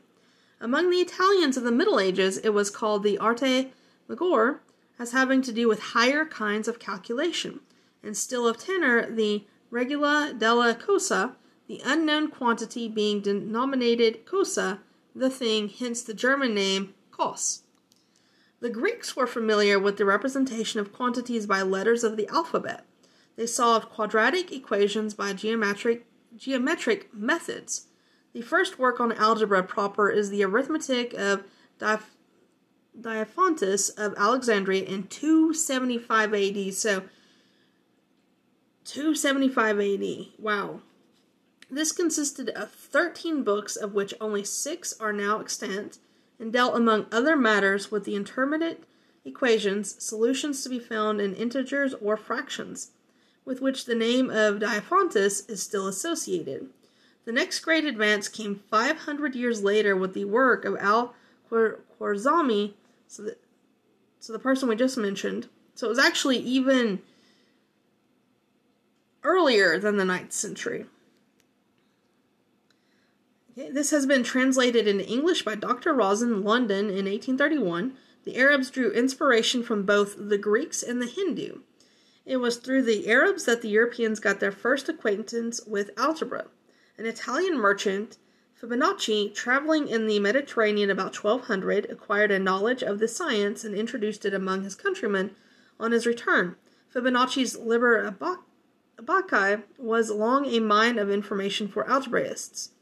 [0.60, 3.72] Among the Italians of the Middle Ages, it was called the arte
[4.08, 4.60] maggiore,
[4.98, 7.60] as having to do with higher kinds of calculation,
[8.02, 11.36] and still of tenor, the regula della cosa,
[11.68, 14.80] the unknown quantity being denominated cosa,
[15.14, 17.62] the thing, hence the German name cos.
[18.60, 22.84] The Greeks were familiar with the representation of quantities by letters of the alphabet.
[23.36, 27.86] They solved quadratic equations by geometric, geometric methods.
[28.32, 31.44] The first work on algebra proper is the Arithmetic of
[33.00, 36.74] Diophantus of Alexandria in 275 AD.
[36.74, 37.04] So,
[38.84, 40.26] 275 AD.
[40.38, 40.80] Wow.
[41.70, 45.98] This consisted of 13 books, of which only six are now extant,
[46.38, 48.84] and dealt, among other matters, with the intermediate
[49.24, 52.90] equations, solutions to be found in integers or fractions,
[53.44, 56.68] with which the name of Diophantus is still associated.
[57.24, 61.14] The next great advance came 500 years later with the work of Al
[61.50, 62.72] Khwarizmi,
[63.06, 63.30] so
[64.20, 65.48] so the person we just mentioned.
[65.74, 67.00] So it was actually even
[69.22, 70.86] earlier than the 9th century.
[73.56, 75.92] This has been translated into English by Dr.
[75.92, 77.94] Rosen, London, in 1831.
[78.24, 81.60] The Arabs drew inspiration from both the Greeks and the Hindu.
[82.24, 86.46] It was through the Arabs that the Europeans got their first acquaintance with algebra.
[86.96, 88.18] An Italian merchant,
[88.60, 94.24] Fibonacci, traveling in the Mediterranean about 1200, acquired a knowledge of the science and introduced
[94.24, 95.34] it among his countrymen
[95.78, 96.56] on his return.
[96.94, 98.04] Fibonacci's Liber
[99.00, 102.72] Abaci was long a mine of information for algebraists.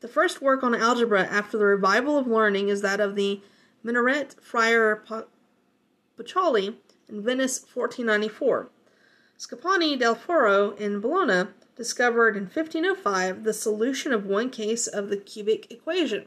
[0.00, 3.42] The first work on algebra after the revival of learning is that of the
[3.84, 5.04] Minorite Friar
[6.18, 6.76] Pacioli
[7.08, 8.70] in Venice, 1494.
[9.38, 15.16] Scipione del Ferro in Bologna discovered in 1505 the solution of one case of the
[15.16, 16.26] cubic equation.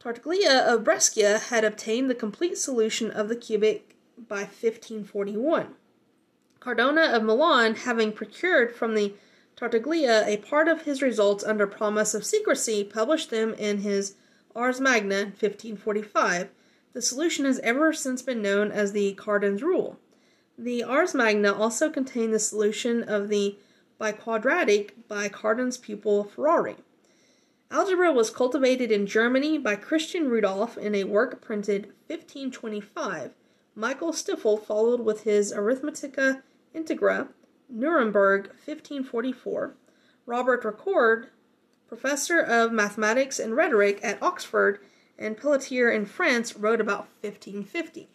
[0.00, 5.74] Tartaglia of Brescia had obtained the complete solution of the cubic by 1541.
[6.66, 9.14] Cardona of Milan, having procured from the
[9.54, 14.16] Tartaglia a part of his results under promise of secrecy, published them in his
[14.52, 16.48] Ars Magna 1545.
[16.92, 20.00] The solution has ever since been known as the Cardan's rule.
[20.58, 23.56] The Ars Magna also contained the solution of the
[24.00, 26.78] biquadratic by Cardan's pupil Ferrari.
[27.70, 33.34] Algebra was cultivated in Germany by Christian Rudolph in a work printed 1525.
[33.76, 36.42] Michael Stiefel followed with his Arithmetica
[36.76, 37.28] Integra
[37.70, 39.74] Nuremberg, 1544.
[40.26, 41.28] Robert Recorde,
[41.88, 44.80] professor of mathematics and rhetoric at Oxford
[45.18, 48.08] and Pelletier in France, wrote about 1550.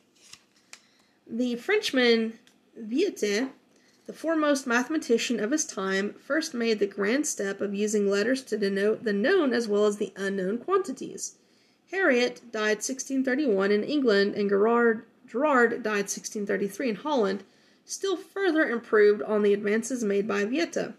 [1.25, 2.39] The Frenchman
[2.79, 3.49] Viète,
[4.05, 8.57] the foremost mathematician of his time, first made the grand step of using letters to
[8.57, 11.35] denote the known as well as the unknown quantities.
[11.91, 17.43] Harriot died 1631 in England, and Gerard, Gerard died 1633 in Holland,
[17.91, 20.93] still further improved on the advances made by Vieta.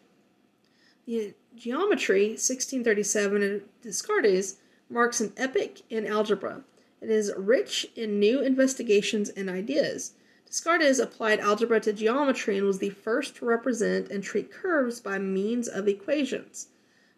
[1.06, 4.56] The geometry, 1637 of Descartes,
[4.90, 6.62] marks an epoch in algebra.
[7.00, 10.12] It is rich in new investigations and ideas.
[10.46, 15.18] Descartes applied algebra to geometry and was the first to represent and treat curves by
[15.18, 16.68] means of equations.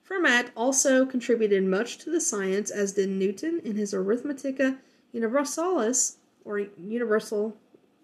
[0.08, 4.78] Fermat also contributed much to the science, as did Newton in his Arithmetica
[5.12, 7.56] Universalis, or Universal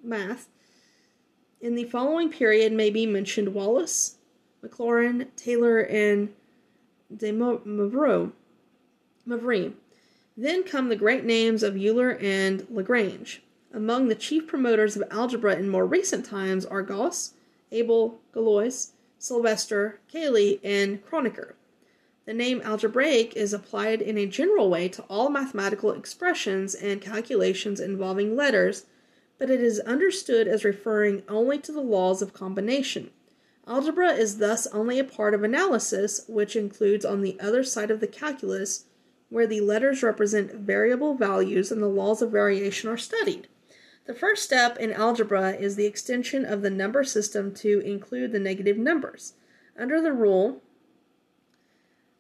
[0.03, 0.49] Math,
[1.61, 4.17] in the following period may be mentioned Wallis,
[4.65, 6.33] Maclaurin, Taylor, and
[7.15, 7.33] de.
[7.33, 8.33] Moivre.
[10.37, 13.43] Then come the great names of Euler and Lagrange.
[13.73, 17.35] Among the chief promoters of algebra in more recent times are Gauss,
[17.71, 21.53] Abel, Galois, Sylvester, Cayley, and Kronecker.
[22.27, 27.81] The name algebraic is applied in a general way to all mathematical expressions and calculations
[27.81, 28.87] involving letters,
[29.41, 33.11] but it is understood as referring only to the laws of combination.
[33.67, 38.01] Algebra is thus only a part of analysis, which includes on the other side of
[38.01, 38.85] the calculus
[39.31, 43.49] where the letters represent variable values and the laws of variation are studied.
[44.07, 48.41] The first step in algebra is the extension of the number system to include the
[48.41, 49.35] negative numbers.
[49.79, 50.61] Under the rule,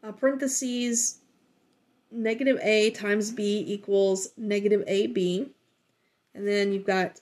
[0.02, 1.18] uh, parentheses,
[2.10, 5.50] negative a times b equals negative ab,
[6.34, 7.20] and then you've got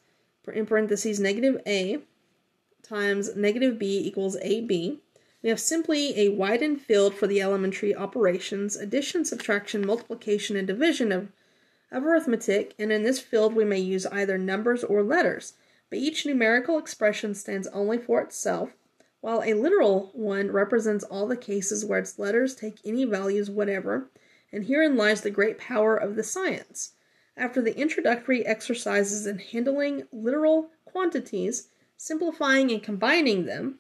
[0.53, 2.01] in parentheses negative a
[2.83, 4.71] times negative b equals ab.
[5.43, 11.13] We have simply a widened field for the elementary operations, addition, subtraction, multiplication, and division
[11.13, 11.29] of,
[11.93, 15.53] of arithmetic, and in this field we may use either numbers or letters,
[15.91, 18.71] but each numerical expression stands only for itself,
[19.21, 24.09] while a literal one represents all the cases where its letters take any values whatever,
[24.53, 26.95] and herein lies the great power of the science.
[27.39, 33.79] After the introductory exercises in handling literal quantities, simplifying and combining them,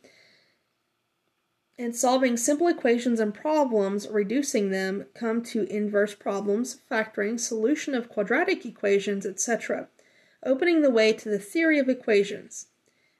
[1.76, 8.08] and solving simple equations and problems, reducing them, come to inverse problems, factoring, solution of
[8.08, 9.88] quadratic equations, etc.,
[10.44, 12.68] opening the way to the theory of equations.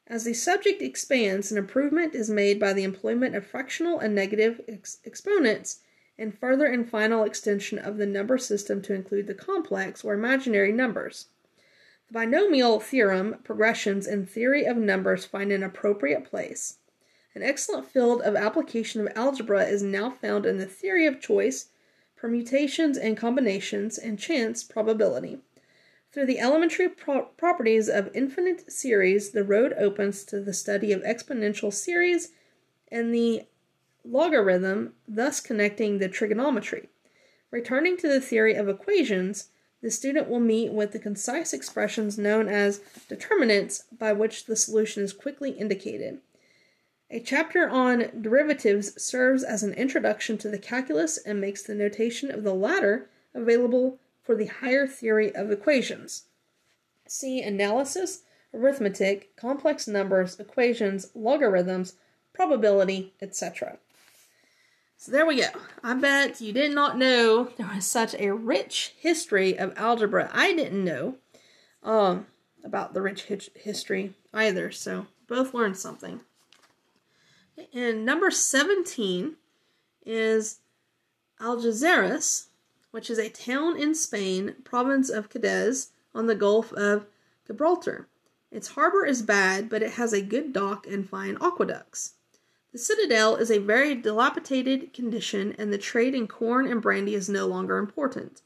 [0.06, 4.60] As the subject expands, an improvement is made by the employment of fractional and negative
[4.68, 5.80] ex- exponents,
[6.18, 10.72] and further and final extension of the number system to include the complex or imaginary
[10.72, 11.26] numbers.
[12.08, 16.78] The binomial theorem, progressions, and theory of numbers find an appropriate place.
[17.34, 21.68] An excellent field of application of algebra is now found in the theory of choice,
[22.16, 25.38] permutations and combinations, and chance probability.
[26.10, 31.02] Through the elementary pro- properties of infinite series, the road opens to the study of
[31.02, 32.32] exponential series
[32.90, 33.46] and the
[34.10, 36.88] logarithm, thus connecting the trigonometry.
[37.50, 39.48] Returning to the theory of equations,
[39.80, 45.02] the student will meet with the concise expressions known as determinants by which the solution
[45.02, 46.20] is quickly indicated.
[47.10, 52.30] A chapter on derivatives serves as an introduction to the calculus and makes the notation
[52.30, 56.24] of the latter available for the higher theory of equations.
[57.06, 61.94] See analysis, arithmetic, complex numbers, equations, logarithms,
[62.34, 63.78] probability, etc.
[65.00, 65.46] So there we go.
[65.84, 70.28] I bet you did not know there was such a rich history of algebra.
[70.32, 71.14] I didn't know
[71.84, 72.26] um,
[72.64, 76.22] about the rich history either, so both learned something.
[77.72, 79.36] And number 17
[80.04, 80.58] is
[81.40, 82.46] Algeciras,
[82.90, 87.06] which is a town in Spain, province of Cadiz, on the Gulf of
[87.46, 88.08] Gibraltar.
[88.50, 92.14] Its harbor is bad, but it has a good dock and fine aqueducts.
[92.78, 97.28] The citadel is a very dilapidated condition, and the trade in corn and brandy is
[97.28, 98.40] no longer important.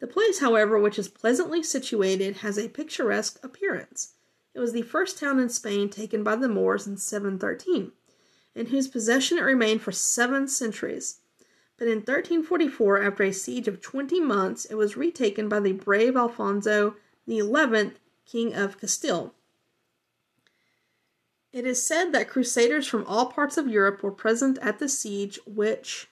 [0.00, 4.14] The place, however, which is pleasantly situated, has a picturesque appearance.
[4.54, 7.92] It was the first town in Spain taken by the Moors in 713
[8.56, 11.20] in whose possession it remained for seven centuries.
[11.78, 16.16] But in 1344, after a siege of twenty months, it was retaken by the brave
[16.16, 16.96] Alfonso
[17.28, 17.92] XI,
[18.26, 19.35] King of Castile.
[21.56, 25.40] It is said that crusaders from all parts of Europe were present at the siege,
[25.46, 26.06] which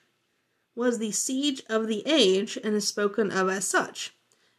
[0.73, 4.15] was the siege of the age and is spoken of as such.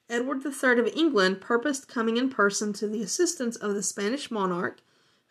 [0.08, 4.78] Edward III of England purposed coming in person to the assistance of the Spanish monarch,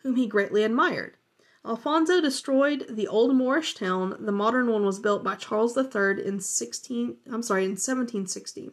[0.02, 1.16] whom he greatly admired.
[1.64, 4.14] Alfonso destroyed the old Moorish town.
[4.20, 8.72] The modern one was built by Charles III in 16 I'm sorry, in 1760.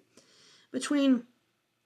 [0.74, 1.24] Between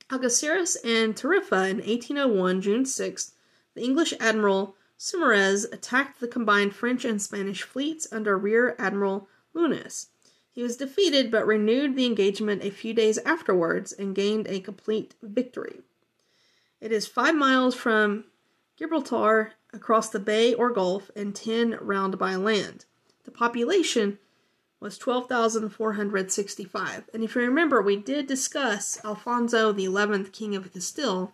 [0.10, 3.34] Algeciras and Tarifa in 1801, June 6th,
[3.76, 10.08] the English admiral Saumarez attacked the combined French and Spanish fleets under Rear Admiral Linois.
[10.52, 15.14] He was defeated but renewed the engagement a few days afterwards and gained a complete
[15.22, 15.82] victory.
[16.82, 18.26] It is five miles from
[18.76, 22.86] Gibraltar across the bay or gulf and 10 round by land.
[23.24, 24.18] The population
[24.80, 27.10] was 12,465.
[27.14, 31.34] And if you remember, we did discuss Alfonso the 11th, King of Castile,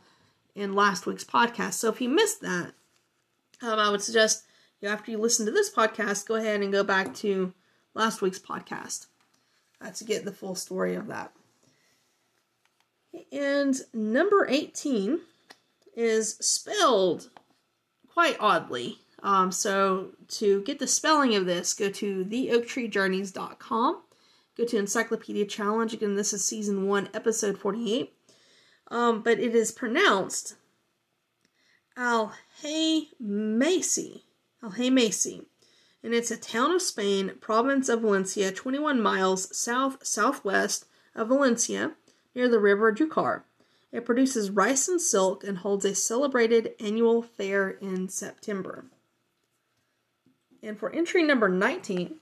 [0.56, 1.74] in last week's podcast.
[1.74, 2.74] So if you missed that,
[3.64, 4.44] um, I would suggest
[4.82, 7.54] you know, after you listen to this podcast, go ahead and go back to
[7.94, 9.08] last week's podcast
[9.82, 11.32] uh, to get the full story of that.
[13.32, 15.20] And number 18
[15.96, 17.30] is spelled
[18.08, 19.00] quite oddly.
[19.22, 24.02] Um, so to get the spelling of this, go to theoaktreejourneys.com.
[24.56, 25.94] Go to Encyclopedia Challenge.
[25.94, 28.14] Again, this is season one, episode 48.
[28.92, 30.56] Um, but it is pronounced
[31.96, 32.34] Oh,
[32.64, 34.24] Algemesí.
[34.64, 35.42] Algemesí.
[35.42, 35.46] Oh,
[36.04, 40.86] and it's a town of Spain, province of Valencia, 21 miles south southwest
[41.16, 41.94] of Valencia,
[42.36, 43.44] near the river Júcar.
[43.92, 48.86] It produces rice and silk and holds a celebrated annual fair in September.
[50.62, 52.16] And for entry number 19,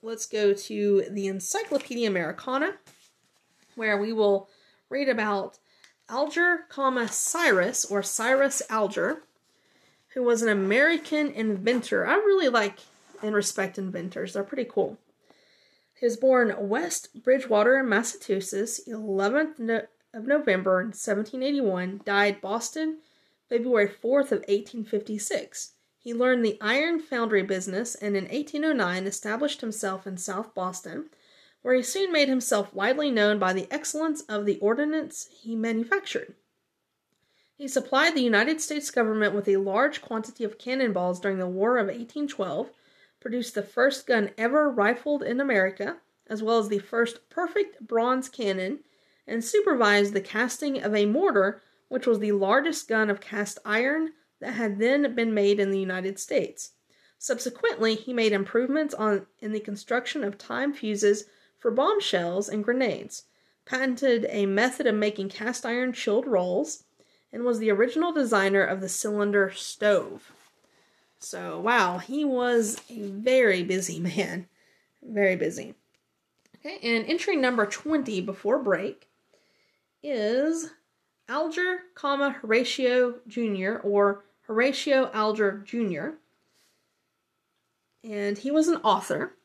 [0.00, 2.76] let's go to the Encyclopedia Americana,
[3.76, 4.48] where we will
[4.88, 5.58] read about
[6.12, 9.22] Alger, comma, Cyrus, or Cyrus Alger,
[10.08, 12.06] who was an American inventor.
[12.06, 12.80] I really like
[13.22, 14.98] and respect inventors, they're pretty cool.
[15.98, 22.98] He was born West Bridgewater, Massachusetts, 11th of November 1781, died Boston,
[23.48, 25.72] February 4th of 1856.
[25.98, 31.06] He learned the iron foundry business and in 1809 established himself in South Boston,
[31.62, 36.34] where he soon made himself widely known by the excellence of the ordnance he manufactured.
[37.56, 41.46] He supplied the United States government with a large quantity of cannon balls during the
[41.46, 42.70] War of 1812,
[43.20, 48.28] produced the first gun ever rifled in America, as well as the first perfect bronze
[48.28, 48.80] cannon,
[49.28, 54.10] and supervised the casting of a mortar, which was the largest gun of cast iron
[54.40, 56.72] that had then been made in the United States.
[57.16, 61.26] Subsequently, he made improvements on in the construction of time fuses
[61.62, 63.22] for bombshells and grenades,
[63.64, 66.82] patented a method of making cast iron chilled rolls,
[67.32, 70.32] and was the original designer of the cylinder stove.
[71.20, 74.48] So, wow, he was a very busy man.
[75.00, 75.76] Very busy.
[76.56, 79.08] Okay, and entry number 20 before break
[80.02, 80.70] is
[81.28, 86.16] Alger, comma, Horatio Jr., or Horatio Alger Jr.,
[88.02, 89.36] and he was an author,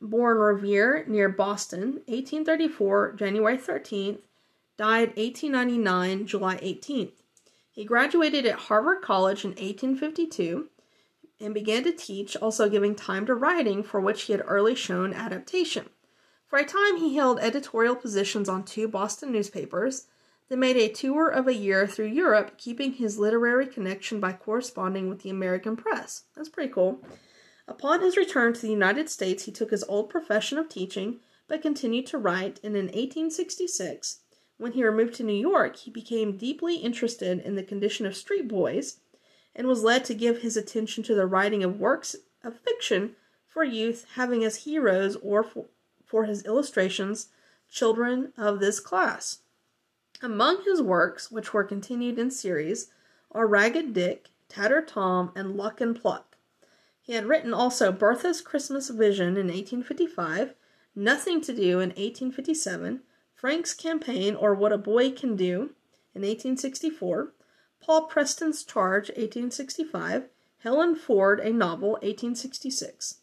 [0.00, 4.20] born Revere near Boston, 1834, January 13th,
[4.76, 7.12] died 1899, July 18th.
[7.70, 10.68] He graduated at Harvard College in 1852
[11.40, 15.12] and began to teach, also giving time to writing, for which he had early shown
[15.12, 15.90] adaptation.
[16.46, 20.06] For a time, he held editorial positions on two Boston newspapers
[20.48, 25.08] then made a tour of a year through Europe, keeping his literary connection by corresponding
[25.08, 26.24] with the American press.
[26.34, 27.00] That's pretty cool.
[27.68, 31.62] Upon his return to the United States, he took his old profession of teaching, but
[31.62, 34.20] continued to write, and in 1866,
[34.58, 38.48] when he removed to New York, he became deeply interested in the condition of street
[38.48, 38.98] boys
[39.54, 42.14] and was led to give his attention to the writing of works
[42.44, 45.66] of fiction for youth, having as heroes or for,
[46.04, 47.28] for his illustrations
[47.68, 49.40] children of this class.
[50.22, 52.90] Among his works, which were continued in series,
[53.32, 56.35] are Ragged Dick, Tatter Tom, and Luck and Pluck.
[57.06, 60.54] He had written also Bertha's Christmas Vision in 1855,
[60.96, 63.02] Nothing to Do in 1857,
[63.32, 65.70] Frank's Campaign or What a Boy Can Do
[66.16, 67.32] in 1864,
[67.80, 70.28] Paul Preston's Charge 1865,
[70.58, 73.18] Helen Ford, a novel 1866.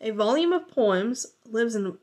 [0.00, 1.96] A volume of poems lives in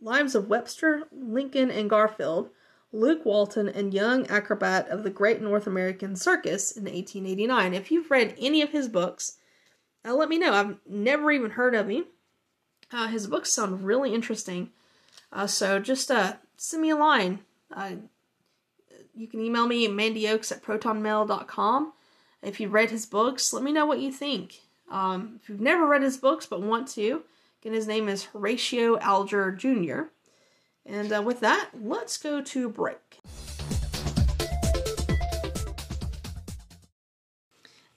[0.00, 2.50] Lives of Webster, Lincoln, and Garfield,
[2.92, 7.74] Luke Walton, and young acrobat of the Great North American Circus in 1889.
[7.74, 9.38] If you've read any of his books,
[10.06, 10.52] uh, let me know.
[10.52, 12.04] I've never even heard of him.
[12.90, 14.70] Uh, his books sound really interesting.
[15.32, 17.40] Uh, so just uh, send me a line.
[17.74, 17.92] Uh,
[19.14, 21.92] you can email me at mandyoaks at protonmail.com.
[22.42, 24.60] If you've read his books, let me know what you think.
[24.90, 27.22] Um, if you've never read his books but want to,
[27.60, 30.02] again, his name is Horatio Alger Jr.
[30.86, 33.20] And uh, with that, let's go to break.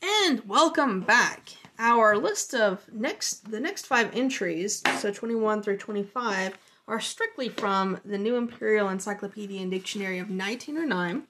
[0.04, 1.61] And welcome back.
[1.84, 6.56] Our list of next the next five entries, so 21 through 25,
[6.88, 11.24] are strictly from the New Imperial Encyclopedia and Dictionary of 1909,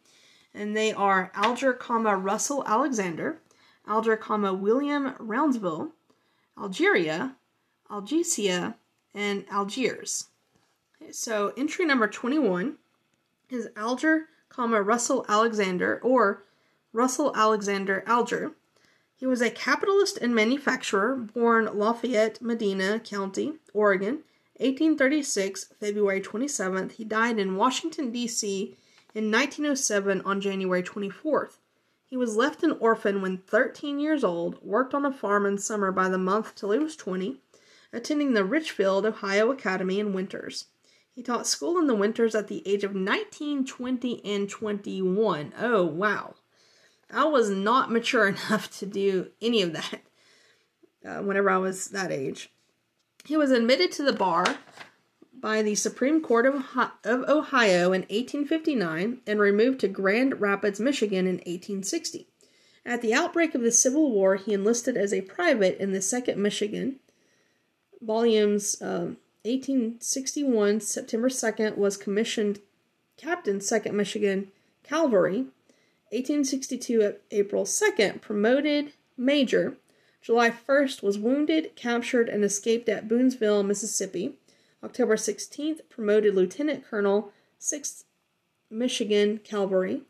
[0.54, 3.39] and they are Alger, comma Russell Alexander,
[3.88, 5.91] Alger, comma William Rounseville,
[6.62, 7.38] Algeria,
[7.89, 8.76] Algesia,
[9.16, 10.26] and Algiers.
[11.12, 12.76] So entry number 21
[13.49, 16.43] is Alger, comma, Russell Alexander, or
[16.91, 18.52] Russell Alexander Alger.
[19.22, 24.24] He was a capitalist and manufacturer, born Lafayette, Medina County, Oregon,
[24.57, 26.93] 1836, February 27th.
[26.93, 28.76] He died in Washington, D.C.
[29.13, 31.57] in 1907 on January 24th.
[32.03, 35.91] He was left an orphan when 13 years old, worked on a farm in summer
[35.91, 37.38] by the month till he was 20,
[37.93, 40.65] attending the Richfield, Ohio Academy in winters.
[41.13, 45.53] He taught school in the winters at the age of 19, 20, and 21.
[45.59, 46.34] Oh, wow.
[47.14, 50.01] I was not mature enough to do any of that.
[51.05, 52.51] uh, whenever I was that age.
[53.26, 54.57] He was admitted to the bar
[55.34, 56.55] by the Supreme Court of,
[57.03, 62.28] of Ohio in 1859 and removed to Grand Rapids, Michigan in 1860.
[62.86, 66.38] At the outbreak of the Civil War, he enlisted as a private in the 2nd
[66.38, 66.97] Michigan.
[68.01, 72.59] Volumes um, 1861, September 2nd, was commissioned
[73.18, 74.51] Captain 2nd Michigan
[74.84, 75.45] Cavalry.
[76.12, 79.78] 1862, April 2nd, promoted Major.
[80.22, 84.36] July 1st, was wounded, captured, and escaped at Boonesville, Mississippi.
[84.84, 88.03] October 16th, promoted Lieutenant Colonel, 6th
[88.70, 90.03] Michigan Cavalry.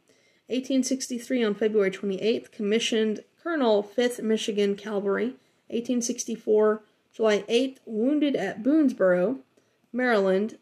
[0.47, 5.36] 1863, on February 28th, commissioned Colonel, 5th Michigan Cavalry.
[5.68, 6.82] 1864,
[7.14, 9.39] July 8th, wounded at Boonsboro,
[9.93, 10.58] Maryland.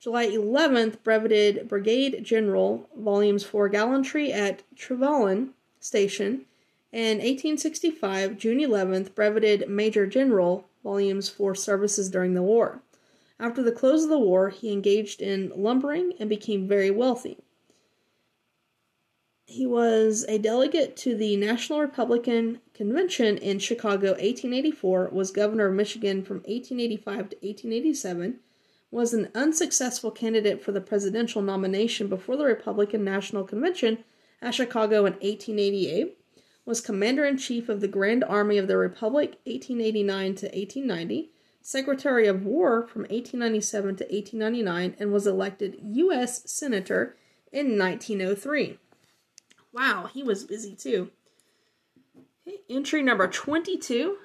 [0.00, 6.46] July 11th, breveted Brigade General, Volumes for Gallantry at Trevilian Station.
[6.92, 12.80] And 1865, June 11th, breveted Major General, Volumes for Services during the War.
[13.40, 17.38] After the close of the war, he engaged in lumbering and became very wealthy.
[19.46, 25.74] He was a delegate to the National Republican Convention in Chicago 1884, was governor of
[25.74, 28.40] Michigan from 1885 to 1887,
[28.90, 34.04] was an unsuccessful candidate for the presidential nomination before the Republican National Convention
[34.40, 36.16] at Chicago in 1888,
[36.64, 41.30] was commander in chief of the Grand Army of the Republic 1889 to 1890
[41.60, 46.50] Secretary of War from 1897 to 1899 and was elected U.S.
[46.50, 47.16] Senator
[47.52, 48.78] in 1903.
[49.72, 51.10] Wow, he was busy too.
[52.70, 54.16] Entry number 22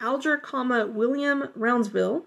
[0.00, 2.24] Alger, comma, William Rounseville,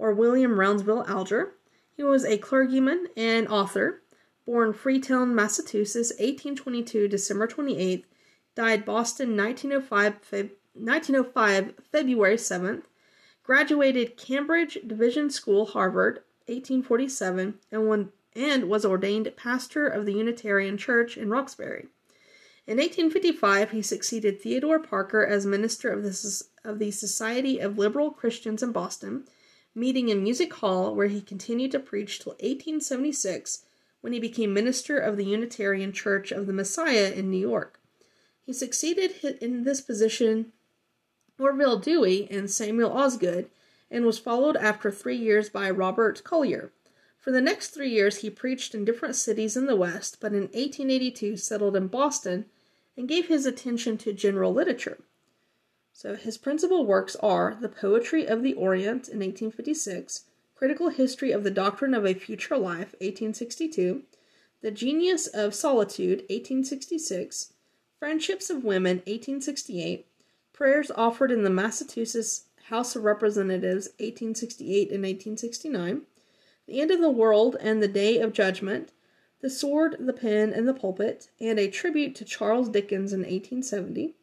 [0.00, 1.52] or William Rounseville Alger.
[1.94, 4.00] He was a clergyman and author,
[4.46, 8.04] born Freetown, Massachusetts, 1822, December 28th,
[8.54, 12.84] died Boston, 1905, Feb- 1905 February 7th,
[13.42, 20.78] graduated Cambridge Division School, Harvard, 1847, and, one, and was ordained pastor of the Unitarian
[20.78, 21.88] Church in Roxbury.
[22.66, 28.10] In 1855, he succeeded Theodore Parker as minister of the, of the Society of Liberal
[28.10, 29.26] Christians in Boston,
[29.74, 33.64] meeting in Music Hall, where he continued to preach till 1876,
[34.00, 37.80] when he became minister of the Unitarian Church of the Messiah in New York.
[38.44, 40.52] He succeeded in this position
[41.38, 43.48] Orville Dewey and Samuel Osgood,
[43.90, 46.70] and was followed after three years by Robert Collyer.
[47.18, 50.42] For the next three years, he preached in different cities in the West, but in
[50.42, 52.46] 1882 settled in Boston
[52.96, 54.98] and gave his attention to general literature.
[56.02, 60.24] So his principal works are The Poetry of the Orient in 1856,
[60.54, 64.04] Critical History of the Doctrine of a Future Life, 1862,
[64.62, 67.52] The Genius of Solitude, 1866,
[67.98, 70.06] Friendships of Women, 1868,
[70.54, 76.00] Prayers offered in the Massachusetts House of Representatives 1868 and 1869,
[76.66, 78.92] The End of the World and the Day of Judgment,
[79.42, 84.14] The Sword, the Pen, and the Pulpit, and a tribute to Charles Dickens in 1870,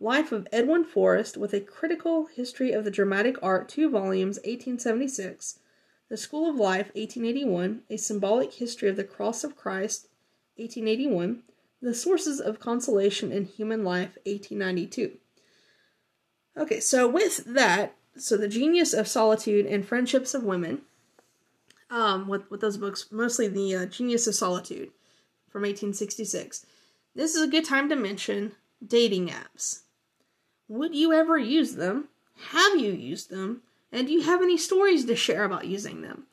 [0.00, 5.58] Life of Edwin Forrest with a critical history of the dramatic art, two volumes, 1876,
[6.08, 10.06] The School of Life, 1881, a symbolic history of the cross of Christ,
[10.54, 11.42] 1881,
[11.82, 15.18] The Sources of Consolation in Human Life, 1892.
[16.56, 20.82] Okay, so with that, so the genius of solitude and friendships of women,
[21.90, 24.90] um, with with those books, mostly the uh, Genius of Solitude
[25.48, 26.66] from 1866.
[27.14, 28.52] This is a good time to mention
[28.86, 29.82] dating apps.
[30.68, 32.08] Would you ever use them?
[32.50, 33.62] Have you used them?
[33.90, 36.26] And do you have any stories to share about using them?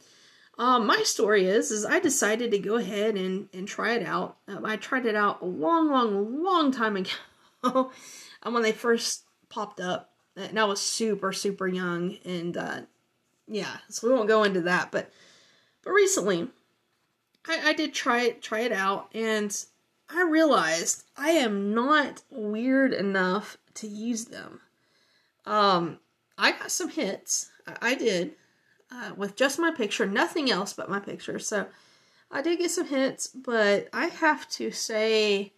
[0.57, 4.37] Um, my story is is I decided to go ahead and, and try it out.
[4.47, 6.95] Um, I tried it out a long, long, long time
[7.63, 7.91] ago.
[8.43, 12.81] um, when they first popped up, and I was super, super young, and uh,
[13.47, 14.91] yeah, so we won't go into that.
[14.91, 15.11] But
[15.83, 16.49] but recently,
[17.47, 19.55] I, I did try it try it out, and
[20.09, 24.61] I realized I am not weird enough to use them.
[25.45, 25.99] Um,
[26.37, 27.49] I got some hits.
[27.67, 28.35] I, I did
[28.91, 31.39] uh, with just my picture, nothing else but my picture.
[31.39, 31.67] So
[32.31, 35.53] I did get some hits, but I have to say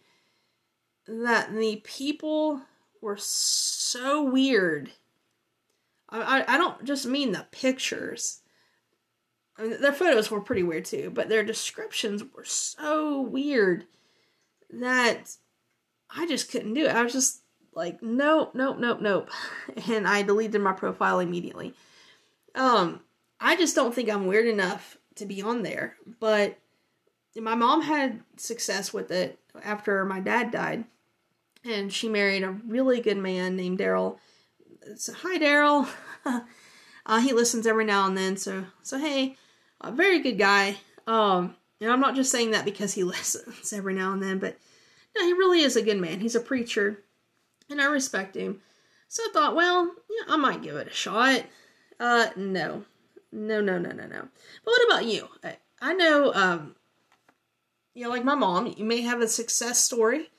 [1.06, 2.62] that the people
[3.00, 4.90] were so weird.
[6.08, 8.40] I, I, I don't just mean the pictures.
[9.56, 13.86] I mean, their photos were pretty weird too, but their descriptions were so weird
[14.70, 15.36] that
[16.10, 16.94] I just couldn't do it.
[16.94, 17.42] I was just
[17.74, 19.30] like, nope, nope, nope, nope.
[19.90, 21.74] And I deleted my profile immediately.
[22.54, 23.00] Um,
[23.40, 25.96] I just don't think I'm weird enough to be on there.
[26.18, 26.58] But
[27.36, 30.84] my mom had success with it after my dad died
[31.64, 34.18] and she married a really good man named Daryl.
[34.96, 35.88] so hi Daryl.
[37.06, 38.36] uh, he listens every now and then.
[38.36, 39.36] So so hey,
[39.80, 40.76] a very good guy.
[41.06, 44.56] Um, and I'm not just saying that because he listens every now and then, but
[45.16, 46.20] no, he really is a good man.
[46.20, 47.02] He's a preacher,
[47.70, 48.60] and I respect him.
[49.08, 51.44] So I thought, well, yeah, I might give it a shot.
[51.98, 52.84] Uh, no,
[53.32, 54.28] no, no, no, no, no.
[54.64, 55.28] But what about you?
[55.80, 56.76] I, know, um,
[57.94, 60.30] you know, like my mom, you may have a success story.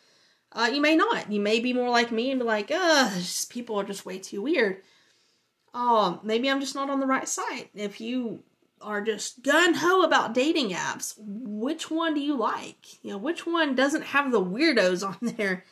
[0.52, 1.32] Uh, you may not.
[1.32, 3.12] You may be more like me and be like, uh,
[3.50, 4.82] people are just way too weird.
[5.74, 7.70] Um, maybe I'm just not on the right side.
[7.76, 8.44] If you
[8.82, 13.04] are just gun ho about dating apps, which one do you like?
[13.04, 15.66] You know, which one doesn't have the weirdos on there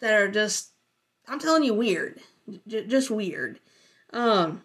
[0.00, 0.70] that are just,
[1.26, 2.20] I'm telling you, weird,
[2.66, 3.60] J- just weird.
[4.12, 4.62] Um,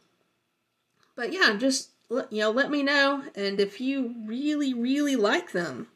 [1.16, 5.88] but yeah, just you know, let me know, and if you really, really like them,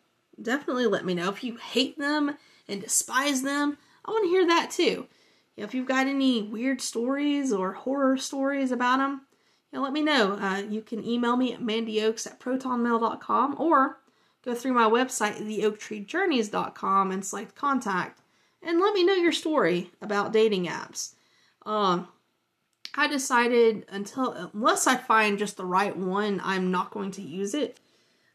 [0.42, 1.30] definitely let me know.
[1.30, 2.38] If you hate them
[2.68, 5.08] and despise them, I want to hear that too.
[5.56, 9.22] You know, if you've got any weird stories or horror stories about them,
[9.74, 10.34] know, let me know.
[10.34, 14.00] Uh, you can email me at mandyoaks at protonmail.com or
[14.44, 18.22] go through my website, theoaktreejourneys.com, and select contact
[18.62, 21.14] and let me know your story about dating apps.
[21.66, 22.08] Um,
[22.96, 27.54] I decided until unless I find just the right one, I'm not going to use
[27.54, 27.80] it.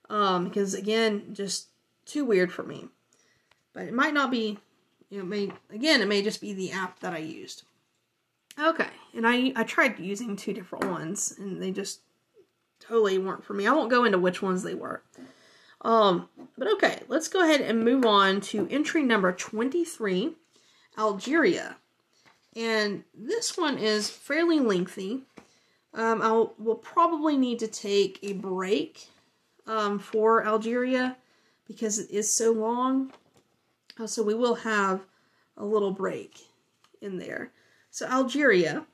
[0.09, 1.69] Um, because again, just
[2.05, 2.89] too weird for me.
[3.73, 4.59] But it might not be.
[5.11, 7.65] You know, may again, it may just be the app that I used.
[8.59, 12.01] Okay, and I I tried using two different ones, and they just
[12.81, 13.67] totally weren't for me.
[13.67, 15.03] I won't go into which ones they were.
[15.83, 20.35] Um, but okay, let's go ahead and move on to entry number 23,
[20.97, 21.77] Algeria.
[22.55, 25.23] And this one is fairly lengthy.
[25.95, 29.09] Um, I will probably need to take a break
[29.67, 31.17] um, for Algeria
[31.67, 33.13] because it is so long.
[33.99, 35.01] Uh, so we will have
[35.57, 36.39] a little break
[37.01, 37.51] in there.
[37.95, 38.87] So, Algeria,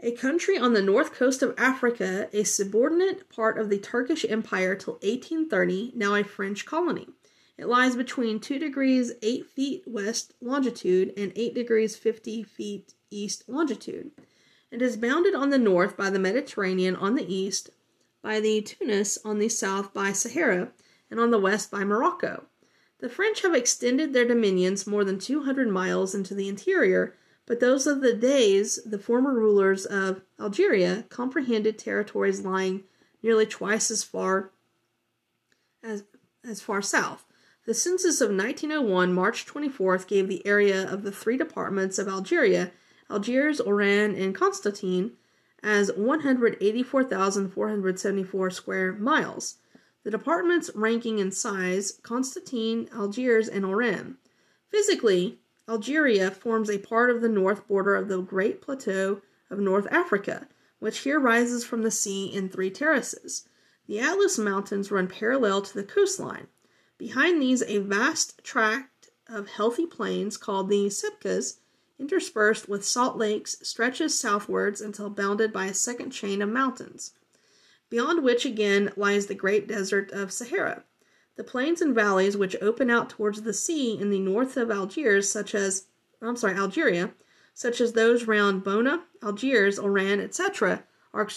[0.00, 4.74] a country on the north coast of Africa, a subordinate part of the Turkish Empire
[4.74, 7.08] till 1830, now a French colony.
[7.56, 13.48] It lies between 2 degrees 8 feet west longitude and 8 degrees 50 feet east
[13.48, 14.10] longitude.
[14.70, 17.70] It is bounded on the north by the Mediterranean on the east,
[18.22, 20.70] by the Tunis on the south by Sahara,
[21.10, 22.44] and on the west by Morocco.
[22.98, 27.16] The French have extended their dominions more than 200 miles into the interior,
[27.50, 32.84] but those of the deys, the former rulers of Algeria, comprehended territories lying
[33.24, 34.52] nearly twice as far
[35.82, 36.04] as,
[36.48, 37.26] as far south.
[37.66, 42.70] The census of 1901, March 24th, gave the area of the three departments of Algeria,
[43.10, 45.14] Algiers, Oran, and Constantine,
[45.60, 49.56] as 184,474 square miles.
[50.04, 54.18] The departments ranking in size Constantine, Algiers, and Oran.
[54.68, 55.40] Physically,
[55.70, 60.48] Algeria forms a part of the north border of the Great Plateau of North Africa,
[60.80, 63.48] which here rises from the sea in three terraces.
[63.86, 66.48] The Atlas Mountains run parallel to the coastline.
[66.98, 71.58] Behind these, a vast tract of heathy plains called the Sebkas,
[72.00, 77.12] interspersed with salt lakes, stretches southwards until bounded by a second chain of mountains,
[77.88, 80.82] beyond which again lies the great desert of Sahara.
[81.36, 85.30] The plains and valleys which open out towards the sea in the north of Algiers,
[85.30, 85.86] such as
[86.22, 87.12] I'm sorry, Algeria,
[87.54, 91.28] such as those round Bona, Algiers, Oran, etc., are,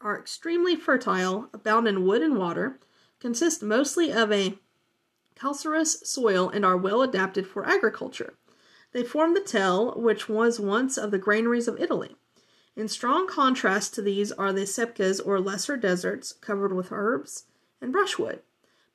[0.00, 2.78] are extremely fertile, abound in wood and water,
[3.20, 4.58] consist mostly of a
[5.34, 8.34] calcareous soil and are well adapted for agriculture.
[8.92, 12.16] They form the tell, which was once of the granaries of Italy.
[12.76, 17.44] In strong contrast to these are the sebkas or lesser deserts, covered with herbs
[17.80, 18.42] and brushwood,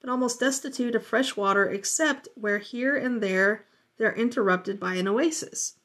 [0.02, 3.66] but almost destitute of fresh water except where here and there
[3.98, 5.76] they are interrupted by an oasis.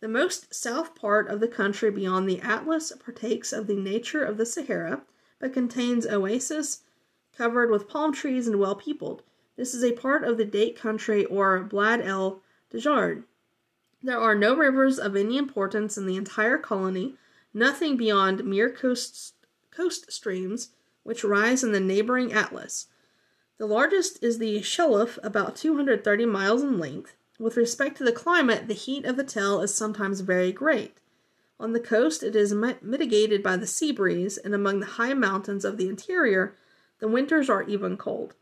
[0.00, 4.36] The most south part of the country beyond the Atlas partakes of the nature of
[4.36, 5.02] the Sahara,
[5.40, 6.82] but contains oases
[7.36, 9.22] covered with palm trees and well peopled.
[9.56, 13.24] This is a part of the date country or Blad el Djard.
[14.00, 17.16] There are no rivers of any importance in the entire colony,
[17.52, 19.34] nothing beyond mere coast,
[19.72, 20.70] coast streams
[21.02, 22.86] which rise in the neighboring Atlas.
[23.58, 27.16] The largest is the Sheluf, about 230 miles in length.
[27.40, 30.98] With respect to the climate, the heat of the Tell is sometimes very great.
[31.58, 35.64] On the coast, it is mitigated by the sea breeze, and among the high mountains
[35.64, 36.54] of the interior,
[37.00, 38.34] the winters are even cold.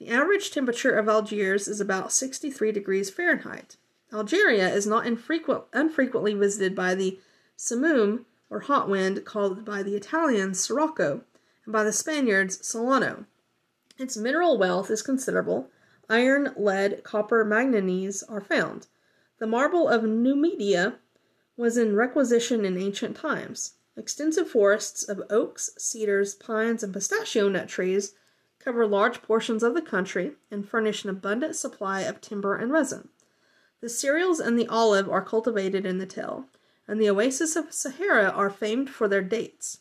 [0.00, 3.76] The average temperature of Algiers is about 63 degrees Fahrenheit.
[4.12, 7.20] Algeria is not infrequent, unfrequently visited by the
[7.56, 11.22] simoom, or hot wind, called by the Italians sirocco,
[11.64, 13.26] and by the Spaniards solano.
[13.98, 15.70] Its mineral wealth is considerable.
[16.08, 18.86] Iron, lead, copper, manganese are found.
[19.38, 20.98] The marble of Numidia,
[21.56, 23.74] was in requisition in ancient times.
[23.96, 28.14] Extensive forests of oaks, cedars, pines, and pistachio nut trees
[28.60, 33.08] cover large portions of the country and furnish an abundant supply of timber and resin.
[33.80, 36.46] The cereals and the olive are cultivated in the till,
[36.86, 39.80] and the oases of Sahara are famed for their dates.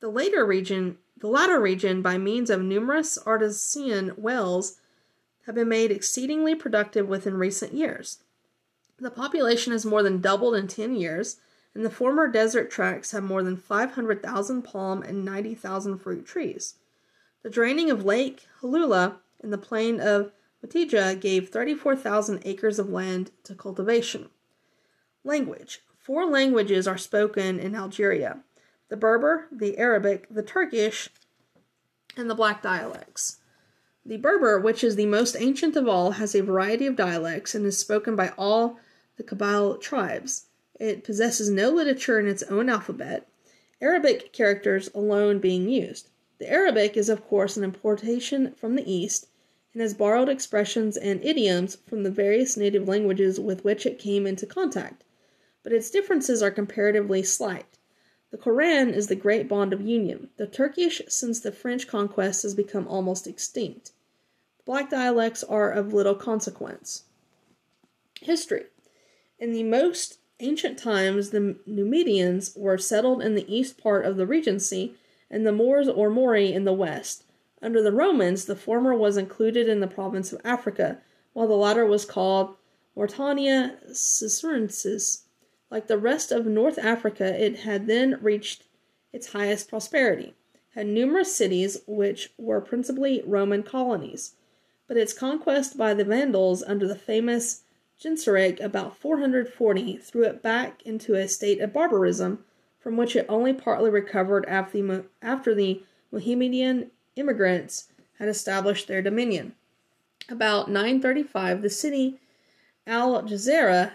[0.00, 4.78] The later region, the latter region, by means of numerous artesian wells,
[5.46, 8.22] have been made exceedingly productive within recent years.
[8.98, 11.36] The population has more than doubled in 10 years,
[11.74, 16.74] and the former desert tracts have more than 500,000 palm and 90,000 fruit trees.
[17.42, 20.32] The draining of Lake Hulula in the plain of
[20.64, 24.28] Metidja gave 34,000 acres of land to cultivation.
[25.24, 28.40] Language Four languages are spoken in Algeria
[28.90, 31.08] the Berber, the Arabic, the Turkish,
[32.16, 33.38] and the Black dialects.
[34.04, 37.64] The Berber, which is the most ancient of all, has a variety of dialects and
[37.64, 38.78] is spoken by all
[39.16, 40.46] the Kabyle tribes.
[40.80, 43.28] It possesses no literature in its own alphabet,
[43.80, 46.10] Arabic characters alone being used.
[46.38, 49.28] The Arabic is, of course, an importation from the East
[49.72, 54.26] and has borrowed expressions and idioms from the various native languages with which it came
[54.26, 55.04] into contact,
[55.62, 57.78] but its differences are comparatively slight.
[58.30, 60.30] The Koran is the great bond of union.
[60.36, 63.92] The Turkish, since the French conquest, has become almost extinct.
[64.58, 67.04] The black dialects are of little consequence.
[68.20, 68.66] History
[69.38, 74.26] In the most ancient times, the Numidians were settled in the east part of the
[74.26, 74.94] Regency,
[75.30, 77.24] and the Moors or Mori in the west.
[77.62, 80.98] Under the Romans, the former was included in the province of Africa,
[81.32, 82.56] while the latter was called
[82.96, 85.22] Mauritania Caesariensis.
[85.70, 88.64] Like the rest of North Africa, it had then reached
[89.12, 90.34] its highest prosperity,
[90.74, 94.34] had numerous cities which were principally Roman colonies.
[94.88, 97.62] But its conquest by the Vandals under the famous
[98.02, 102.44] Genseric about 440 threw it back into a state of barbarism
[102.80, 109.02] from which it only partly recovered after the, after the Mohammedan immigrants had established their
[109.02, 109.54] dominion.
[110.28, 112.18] About 935, the city
[112.86, 113.92] Al Jazira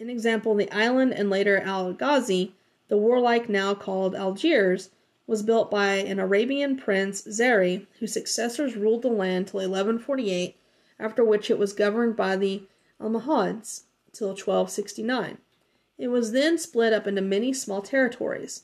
[0.00, 2.54] in example, the island and later Al Ghazi,
[2.88, 4.88] the warlike now called Algiers,
[5.26, 10.56] was built by an Arabian prince, Zeri, whose successors ruled the land till 1148,
[10.98, 12.62] after which it was governed by the
[12.98, 15.36] Almohads till 1269.
[15.98, 18.62] It was then split up into many small territories.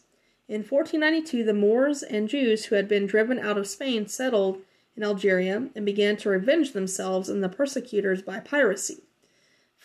[0.49, 4.63] In 1492, the Moors and Jews who had been driven out of Spain settled
[4.97, 9.03] in Algeria and began to revenge themselves and the persecutors by piracy.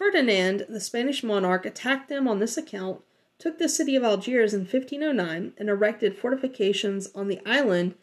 [0.02, 3.02] Ferdinand, the Spanish monarch, attacked them on this account,
[3.38, 7.93] took the city of Algiers in 1509, and erected fortifications on the island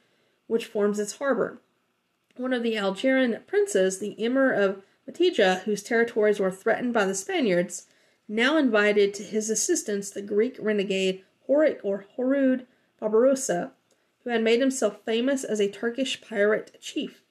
[0.47, 1.61] which forms its harbor.
[2.37, 7.17] One of the Algerian princes, the Emir of Metidja, whose territories were threatened by the
[7.17, 7.89] Spaniards,
[8.29, 12.65] now invited to his assistance the Greek renegade Horik or Horud
[13.01, 13.73] Barbarossa,
[14.23, 17.25] who had made himself famous as a Turkish pirate chief.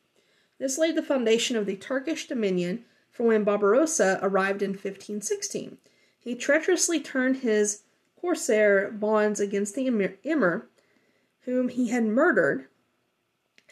[0.59, 2.83] This laid the foundation of the Turkish dominion
[3.17, 5.79] for when Barbarossa arrived in 1516.
[6.19, 7.81] He treacherously turned his
[8.15, 10.67] corsair bonds against the emir,
[11.41, 12.67] whom he had murdered,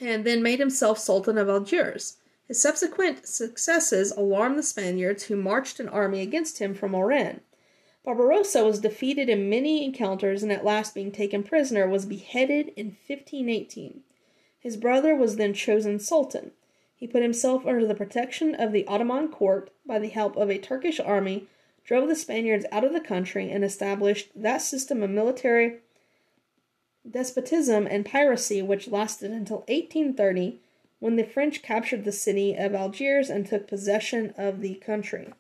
[0.02, 2.18] and then made himself Sultan of Algiers.
[2.48, 7.42] His subsequent successes alarmed the Spaniards, who marched an army against him from Oran.
[8.04, 12.98] Barbarossa was defeated in many encounters and at last being taken prisoner was beheaded in
[13.08, 14.02] 1518.
[14.60, 16.52] His brother was then chosen sultan.
[16.96, 20.58] He put himself under the protection of the Ottoman court by the help of a
[20.58, 21.48] Turkish army,
[21.84, 25.80] drove the Spaniards out of the country, and established that system of military
[27.10, 30.60] despotism and piracy which lasted until 1830
[31.00, 35.34] when the French captured the city of Algiers and took possession of the country.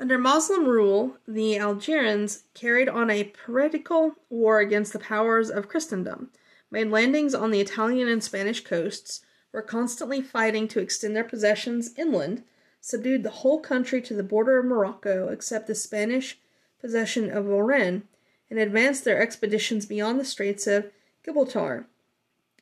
[0.00, 6.30] Under Moslem rule, the Algerians carried on a piratical war against the powers of Christendom,
[6.70, 9.20] made landings on the Italian and Spanish coasts,
[9.52, 12.42] were constantly fighting to extend their possessions inland,
[12.80, 16.38] subdued the whole country to the border of Morocco except the Spanish
[16.80, 18.08] possession of Oran,
[18.48, 20.90] and advanced their expeditions beyond the Straits of
[21.22, 21.84] Gibraltar.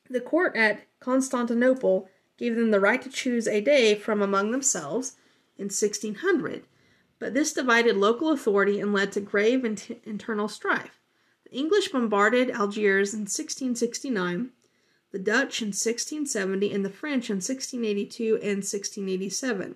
[0.09, 5.15] The court at Constantinople gave them the right to choose a Dey from among themselves
[5.57, 6.65] in 1600
[7.19, 9.65] but this divided local authority and led to grave
[10.05, 10.99] internal strife.
[11.43, 14.51] The English bombarded Algiers in 1669,
[15.11, 19.75] the Dutch in 1670, and the French in 1682 and 1687.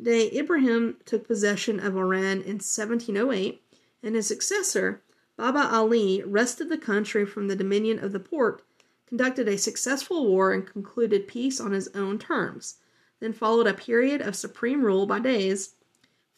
[0.00, 3.62] Dey Ibrahim took possession of Oran in 1708,
[4.02, 5.02] and his successor,
[5.36, 8.62] Baba Ali, wrested the country from the dominion of the Porte,
[9.06, 12.76] conducted a successful war, and concluded peace on his own terms.
[13.20, 15.74] Then followed a period of supreme rule by Deys,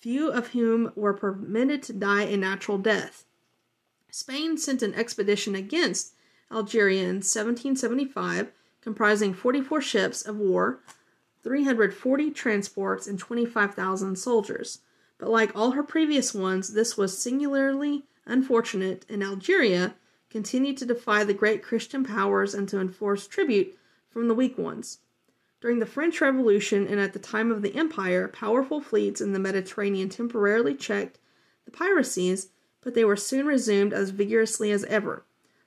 [0.05, 3.25] few of whom were permitted to die a natural death.
[4.11, 6.13] Spain sent an expedition against
[6.53, 8.53] Algeria in 1775,
[8.83, 10.81] comprising 44 ships of war,
[11.43, 14.81] 340 transports, and 25,000 soldiers.
[15.17, 19.95] But like all her previous ones, this was singularly unfortunate, and Algeria
[20.29, 23.75] continued to defy the great Christian powers and to enforce tribute
[24.11, 24.99] from the weak ones.
[25.65, 29.39] During the French Revolution and at the time of the Empire, powerful fleets in the
[29.39, 31.19] Mediterranean temporarily checked
[31.65, 32.51] the piracies
[32.83, 35.25] but they were soon resumed as vigorously as ever.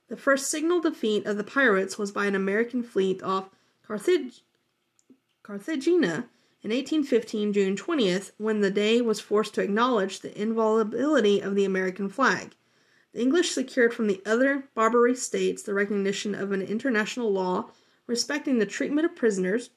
[0.07, 3.49] The first signal defeat of the pirates was by an American fleet off
[3.81, 4.43] Carthage-
[5.41, 6.29] Carthagena
[6.61, 11.65] in 1815, June 20th, when the Dey was forced to acknowledge the inviolability of the
[11.65, 12.53] American flag.
[13.13, 17.71] The English secured from the other Barbary states the recognition of an international law
[18.05, 19.71] respecting the treatment of prisoners,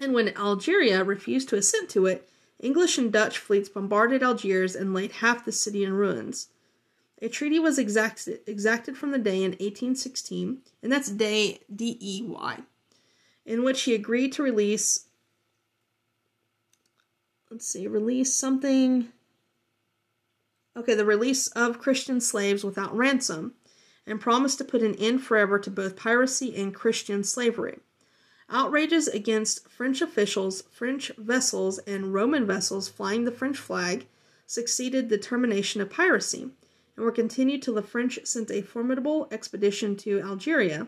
[0.00, 2.28] and when Algeria refused to assent to it,
[2.60, 6.48] English and Dutch fleets bombarded Algiers and laid half the city in ruins.
[7.22, 12.22] A treaty was exacted, exacted from the Dey in 1816, and that's Dey, D E
[12.26, 12.58] Y,
[13.46, 15.06] in which he agreed to release,
[17.50, 19.08] let's see, release something.
[20.76, 23.54] Okay, the release of Christian slaves without ransom,
[24.06, 27.78] and promised to put an end forever to both piracy and Christian slavery.
[28.54, 34.06] Outrages against French officials, French vessels, and Roman vessels flying the French flag
[34.46, 36.50] succeeded the termination of piracy
[36.94, 40.86] and were continued till the French sent a formidable expedition to Algeria,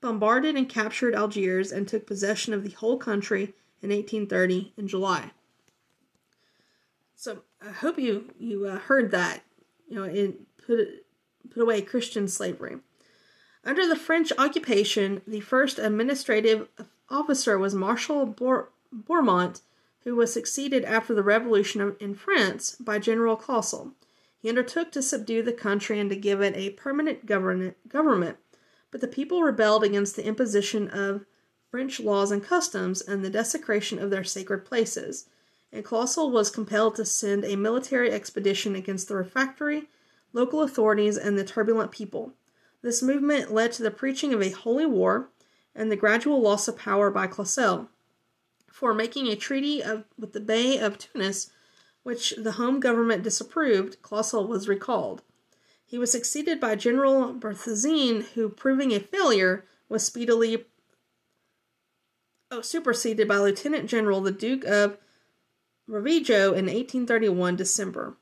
[0.00, 3.52] bombarded and captured Algiers, and took possession of the whole country
[3.82, 5.32] in 1830 in July.
[7.14, 9.42] So I hope you you uh, heard that.
[9.86, 10.88] You know, it put
[11.50, 12.78] put away Christian slavery.
[13.64, 16.68] Under the French occupation, the first administrative
[17.12, 19.60] officer was Marshal Bourmont,
[20.04, 23.92] who was succeeded after the revolution in France by General Clausel.
[24.40, 28.36] He undertook to subdue the country and to give it a permanent government,
[28.90, 31.24] but the people rebelled against the imposition of
[31.70, 35.26] French laws and customs and the desecration of their sacred places,
[35.72, 39.88] and Clausel was compelled to send a military expedition against the refractory
[40.32, 42.32] local authorities and the turbulent people.
[42.82, 45.28] This movement led to the preaching of a holy war
[45.74, 47.88] and the gradual loss of power by Clausel.
[48.70, 51.50] For making a treaty of, with the Bey of Tunis
[52.02, 55.22] which the home government disapproved, Clausel was recalled.
[55.84, 60.64] He was succeeded by General Berthezène, who, proving a failure, was speedily
[62.50, 64.98] oh, superseded by Lieutenant General the Duke of
[65.88, 68.16] Rovigo in 1831 December.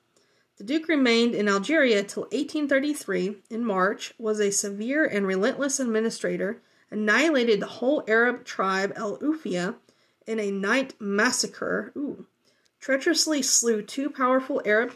[0.59, 3.37] The Duke remained in Algeria till 1833.
[3.49, 9.77] In March, was a severe and relentless administrator, annihilated the whole Arab tribe El Ufia
[10.27, 11.93] in a night massacre.
[11.97, 12.27] Ooh
[12.81, 14.95] treacherously slew two powerful Arab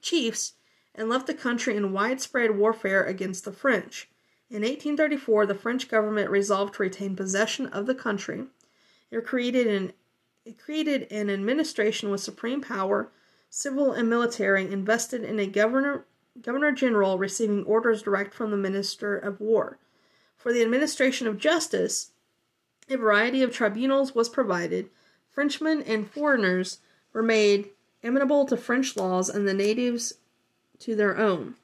[0.00, 0.52] chiefs
[0.94, 4.10] and left the country in widespread warfare against the French.
[4.50, 8.46] In 1834, the French government resolved to retain possession of the country.
[9.10, 9.92] It created an,
[10.44, 13.08] it created an administration with supreme power,
[13.48, 16.04] civil and military, invested in a governor,
[16.42, 19.78] governor general receiving orders direct from the minister of war.
[20.42, 22.10] For the administration of justice,
[22.90, 24.90] a variety of tribunals was provided.
[25.30, 26.80] Frenchmen and foreigners
[27.12, 27.70] were made
[28.02, 30.14] amenable to French laws and the natives
[30.80, 31.54] to their own.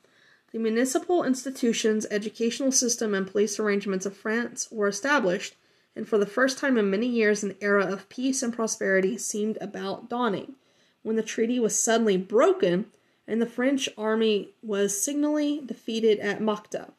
[0.53, 5.57] The municipal institutions, educational system, and police arrangements of France were established,
[5.97, 9.59] and for the first time in many years, an era of peace and prosperity seemed
[9.61, 10.55] about dawning,
[11.03, 12.87] when the treaty was suddenly broken
[13.27, 16.93] and the French army was signally defeated at Makhta.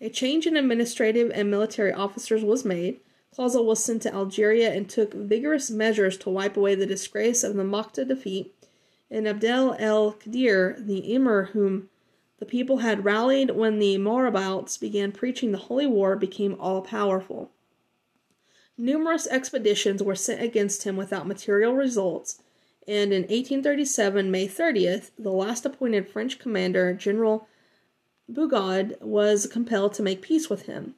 [0.00, 3.00] A change in administrative and military officers was made,
[3.34, 7.56] Clausel was sent to Algeria and took vigorous measures to wipe away the disgrace of
[7.56, 8.54] the Makhta defeat,
[9.10, 11.90] and Abdel el Kadir, the emir whom
[12.38, 17.50] the people had rallied when the Marabouts began preaching the holy war, became all powerful.
[18.76, 22.40] Numerous expeditions were sent against him without material results,
[22.86, 27.47] and in 1837, May 30th, the last appointed French commander, General
[28.30, 30.94] Bugeaud, was compelled to make peace with him.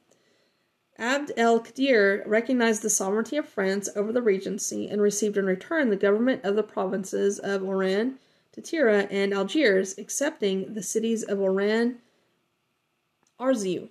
[0.97, 5.89] Abd el Qadir recognized the sovereignty of France over the regency and received in return
[5.89, 8.19] the government of the provinces of Oran,
[8.53, 11.99] Tatira, and Algiers, excepting the cities of Oran,
[13.39, 13.89] Arzew,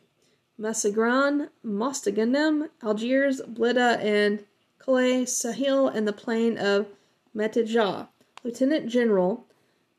[0.58, 4.44] Mazagran, Mostaganem, Algiers, Blida, and
[4.78, 6.86] Calais, Sahil, and the plain of
[7.34, 8.08] Metidja.
[8.44, 9.46] Lieutenant General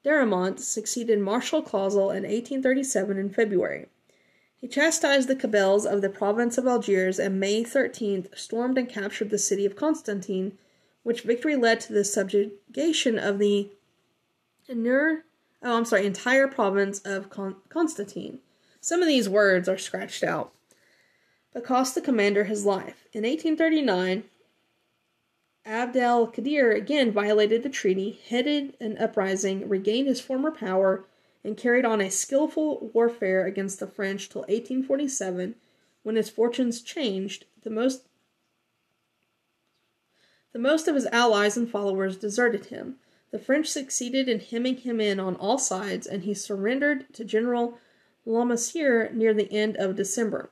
[0.04, 3.88] Damrémont succeeded Marshal Clausel in 1837 in February.
[4.62, 9.30] He chastised the Kabyles of the province of Algiers and May 13th stormed and captured
[9.30, 10.58] the city of Constantine,
[11.04, 13.72] which victory led to the subjugation of the
[15.64, 18.40] oh, I'm sorry, entire province of Con- Constantine.
[18.80, 20.54] Some of these words are scratched out,
[21.54, 23.08] but cost the commander his life.
[23.14, 24.24] In 1839,
[25.66, 31.06] Abd al Qadir again violated the treaty, headed an uprising, regained his former power,
[31.44, 35.56] and carried on a skillful warfare against the French till 1847,
[36.04, 37.46] when his fortunes changed.
[37.62, 38.08] The most
[40.52, 42.98] the most of his allies and followers deserted him.
[43.32, 47.78] The French succeeded in hemming him in on all sides, and he surrendered to General
[48.28, 50.50] Lamoricière near the end of December.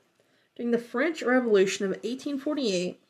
[0.56, 3.02] During the French Revolution of 1848,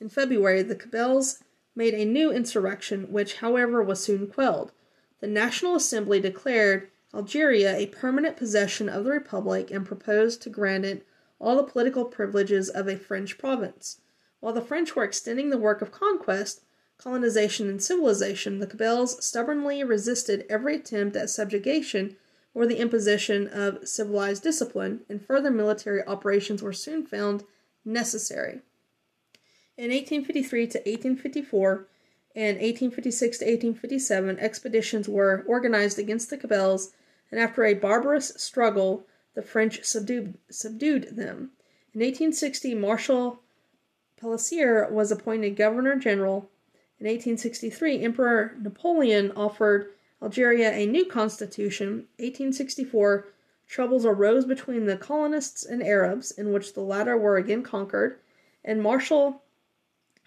[0.00, 1.42] in February, the Kabyles
[1.74, 4.72] made a new insurrection, which, however, was soon quelled.
[5.20, 10.84] The National Assembly declared Algeria a permanent possession of the Republic and proposed to grant
[10.84, 11.06] it
[11.38, 14.00] all the political privileges of a French province.
[14.40, 16.62] While the French were extending the work of conquest,
[16.98, 22.16] colonization, and civilization, the Kabyles stubbornly resisted every attempt at subjugation
[22.54, 27.44] or the imposition of civilized discipline, and further military operations were soon found
[27.84, 28.62] necessary.
[29.78, 31.86] In 1853 to 1854
[32.34, 36.92] and 1856 to 1857, expeditions were organized against the Kabyles,
[37.30, 41.50] and after a barbarous struggle, the French subdued, subdued them.
[41.92, 43.42] In 1860, Marshal
[44.18, 46.50] Pélissier was appointed Governor General.
[46.98, 49.92] In 1863, Emperor Napoleon offered
[50.22, 52.06] Algeria a new constitution.
[52.16, 53.28] 1864,
[53.68, 58.18] troubles arose between the colonists and Arabs, in which the latter were again conquered,
[58.64, 59.42] and Marshal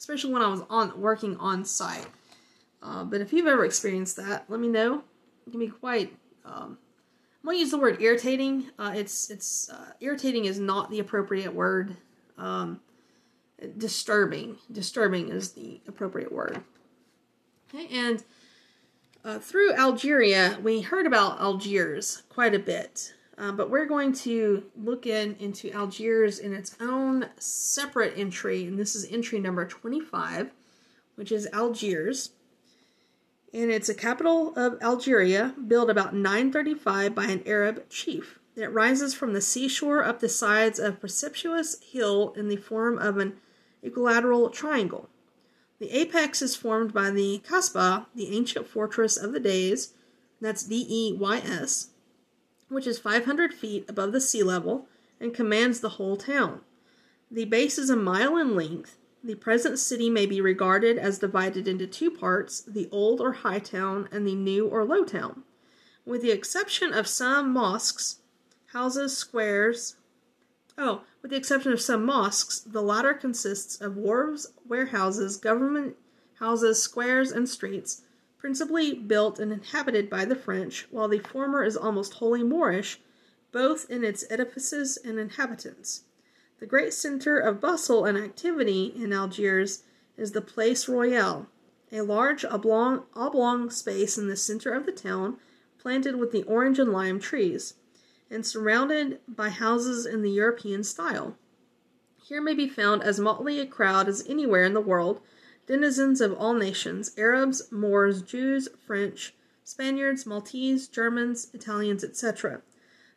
[0.00, 2.06] especially when I was on working on site.
[2.82, 5.04] Uh, but if you've ever experienced that, let me know.
[5.46, 6.16] It can be quite.
[6.44, 6.78] Um,
[7.42, 8.70] I'm gonna use the word irritating.
[8.78, 11.96] Uh, it's it's uh, irritating is not the appropriate word.
[12.38, 12.80] Um,
[13.76, 16.62] disturbing, disturbing is the appropriate word.
[17.68, 18.24] Okay, and
[19.22, 23.12] uh, through Algeria, we heard about Algiers quite a bit.
[23.40, 28.78] Uh, but we're going to look in into Algiers in its own separate entry, and
[28.78, 30.50] this is entry number 25,
[31.14, 32.32] which is Algiers.
[33.54, 38.38] And it's a capital of Algeria, built about 935 by an Arab chief.
[38.56, 42.98] It rises from the seashore up the sides of a precipitous hill in the form
[42.98, 43.38] of an
[43.82, 45.08] equilateral triangle.
[45.78, 49.94] The apex is formed by the Kasbah, the ancient fortress of the Deys,
[50.42, 51.89] that's D E Y S,
[52.70, 54.86] which is 500 feet above the sea level
[55.20, 56.60] and commands the whole town.
[57.30, 58.96] The base is a mile in length.
[59.22, 63.58] The present city may be regarded as divided into two parts the old or high
[63.58, 65.42] town and the new or low town.
[66.06, 68.20] With the exception of some mosques,
[68.72, 69.96] houses, squares,
[70.78, 75.96] oh, with the exception of some mosques, the latter consists of wharves, warehouses, government
[76.38, 78.02] houses, squares, and streets
[78.40, 82.98] principally built and inhabited by the French, while the former is almost wholly Moorish,
[83.52, 86.04] both in its edifices and inhabitants.
[86.58, 89.82] The great center of bustle and activity in Algiers
[90.16, 91.48] is the Place Royale,
[91.92, 95.36] a large oblong, oblong space in the center of the town,
[95.78, 97.74] planted with the orange and lime trees,
[98.30, 101.36] and surrounded by houses in the European style.
[102.22, 105.20] Here may be found as motley a crowd as anywhere in the world,
[105.70, 112.62] denizens of all nations Arabs, Moors, Jews, French, Spaniards, Maltese, Germans, Italians, etc.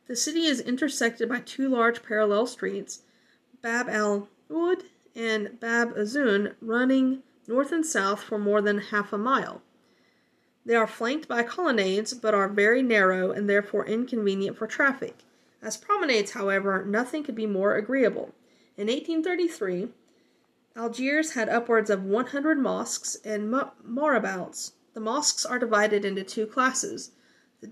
[0.06, 3.02] The city is intersected by two large parallel streets,
[3.60, 4.84] Bab al Oud
[5.16, 9.60] and Bab Azun, running north and south for more than half a mile.
[10.64, 15.18] They are flanked by colonnades, but are very narrow and therefore inconvenient for traffic.
[15.60, 18.32] As promenades, however, nothing could be more agreeable.
[18.76, 19.88] In 1833,
[20.76, 23.48] Algiers had upwards of 100 mosques and
[23.86, 24.72] marabouts.
[24.92, 27.12] The mosques are divided into two classes
[27.60, 27.70] the,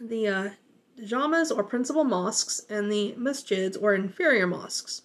[0.00, 0.50] the uh,
[0.98, 5.02] jamas or principal mosques and the masjids or inferior mosques.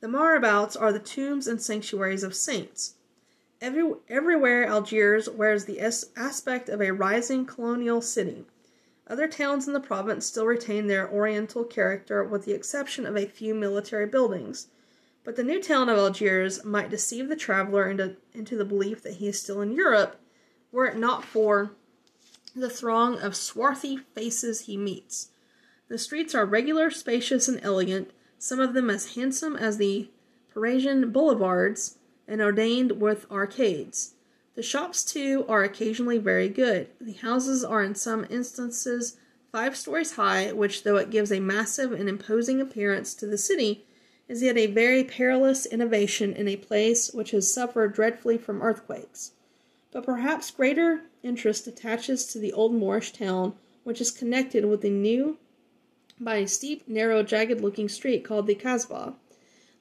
[0.00, 2.94] The marabouts are the tombs and sanctuaries of saints.
[3.60, 8.46] Every, everywhere Algiers wears the aspect of a rising colonial city.
[9.06, 13.26] Other towns in the province still retain their oriental character with the exception of a
[13.26, 14.68] few military buildings.
[15.22, 19.14] But the new town of Algiers might deceive the traveler into, into the belief that
[19.14, 20.20] he is still in Europe,
[20.72, 21.72] were it not for
[22.54, 25.28] the throng of swarthy faces he meets.
[25.88, 30.08] The streets are regular, spacious, and elegant, some of them as handsome as the
[30.52, 34.14] Parisian boulevards, and ordained with arcades.
[34.54, 36.88] The shops, too, are occasionally very good.
[37.00, 39.16] The houses are in some instances
[39.52, 43.84] five stories high, which, though it gives a massive and imposing appearance to the city,
[44.30, 49.32] is yet a very perilous innovation in a place which has suffered dreadfully from earthquakes.
[49.90, 54.88] But perhaps greater interest attaches to the old Moorish town, which is connected with the
[54.88, 55.36] new
[56.20, 59.14] by a steep, narrow, jagged looking street called the Kasbah,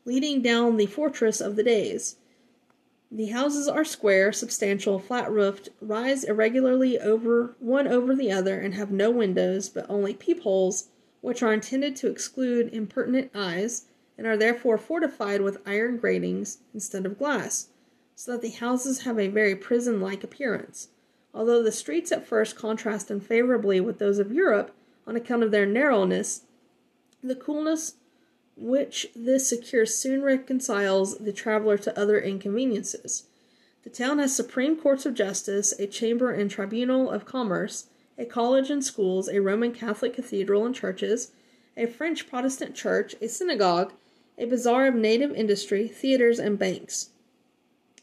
[0.03, 2.15] leading down the fortress of the Deys.
[3.11, 8.73] The houses are square, substantial, flat roofed, rise irregularly over one over the other, and
[8.73, 10.87] have no windows, but only peepholes,
[11.21, 13.85] which are intended to exclude impertinent eyes,
[14.19, 17.69] and are therefore fortified with iron gratings instead of glass,
[18.15, 20.89] so that the houses have a very prison like appearance.
[21.33, 24.75] Although the streets at first contrast unfavorably with those of Europe
[25.07, 26.41] on account of their narrowness,
[27.23, 27.93] the coolness
[28.57, 33.23] which this secures soon reconciles the traveler to other inconveniences.
[33.83, 37.85] The town has supreme courts of justice, a chamber and tribunal of commerce,
[38.17, 41.31] a college and schools, a Roman Catholic cathedral and churches,
[41.77, 43.93] a French Protestant church, a synagogue,
[44.39, 47.09] a bazaar of native industry, theaters, and banks.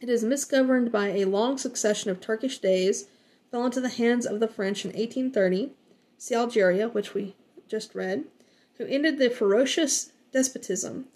[0.00, 3.06] It is misgoverned by a long succession of Turkish Deys,
[3.50, 5.72] fell into the hands of the French in 1830,
[6.18, 7.34] see Algeria, which we
[7.66, 8.24] just read,
[8.76, 11.06] who ended the ferocious despotism.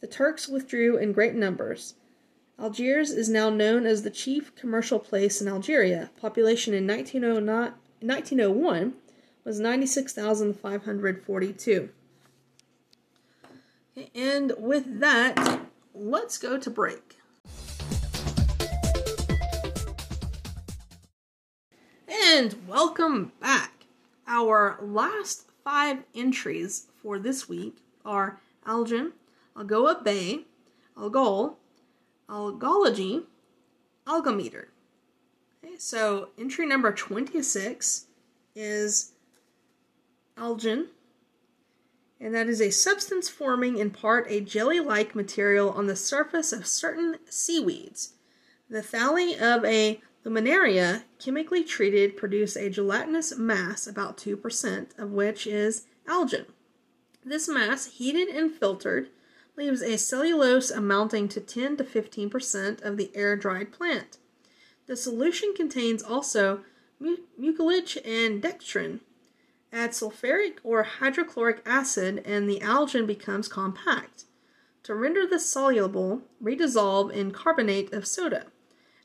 [0.00, 1.92] The Turks withdrew in great numbers.
[2.58, 6.10] Algiers is now known as the chief commercial place in Algeria.
[6.18, 8.94] Population in 1901
[9.44, 11.90] was 96,542.
[14.14, 15.60] And with that,
[15.94, 17.16] let's go to break.
[22.08, 23.86] And welcome back.
[24.26, 29.12] Our last five entries for this week are Algin,
[29.56, 30.44] Algoa Bay,
[30.96, 31.58] Algol,
[32.28, 33.24] Algology,
[34.06, 34.66] Algometer.
[35.64, 38.06] Okay, so entry number 26
[38.54, 39.12] is
[40.36, 40.86] Algin,
[42.20, 46.52] and that is a substance forming in part a jelly like material on the surface
[46.52, 48.12] of certain seaweeds.
[48.68, 55.46] The thalli of a Laminaria, chemically treated, produce a gelatinous mass, about 2%, of which
[55.46, 56.44] is algin.
[57.24, 59.08] This mass, heated and filtered,
[59.56, 64.18] leaves a cellulose amounting to 10 to 15% of the air dried plant.
[64.86, 66.64] The solution contains also
[66.98, 69.00] mu- mucilage and dextrin.
[69.72, 74.24] Add sulfuric or hydrochloric acid and the algin becomes compact.
[74.84, 78.46] To render this soluble, redissolve in carbonate of soda.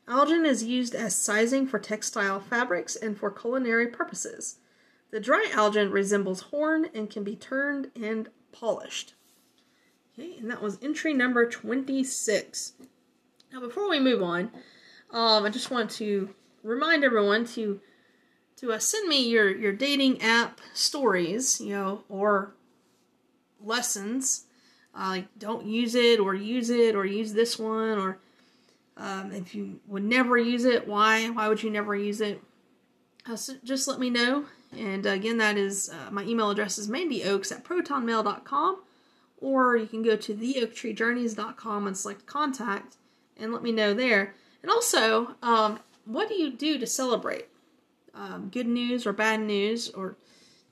[0.08, 4.58] Algin is used as sizing for textile fabrics and for culinary purposes.
[5.10, 9.14] The dry algin resembles horn and can be turned and polished.
[10.18, 12.72] Okay, and that was entry number 26.
[13.52, 14.50] Now, before we move on,
[15.10, 17.80] um, I just want to remind everyone to
[18.56, 22.54] to uh, send me your your dating app stories, you know, or
[23.60, 24.44] lessons.
[24.94, 28.18] Uh, like, don't use it, or use it, or use this one, or
[28.96, 31.28] um, if you would never use it, why?
[31.28, 32.42] Why would you never use it?
[33.28, 34.46] Uh, so just let me know.
[34.76, 38.82] And again, that is uh, my email address is mandyoaks at protonmail.com
[39.38, 42.96] or you can go to theoaktreejourneys.com and select contact
[43.36, 44.34] and let me know there.
[44.62, 47.48] And also, um, what do you do to celebrate?
[48.18, 50.16] Um, good news or bad news, or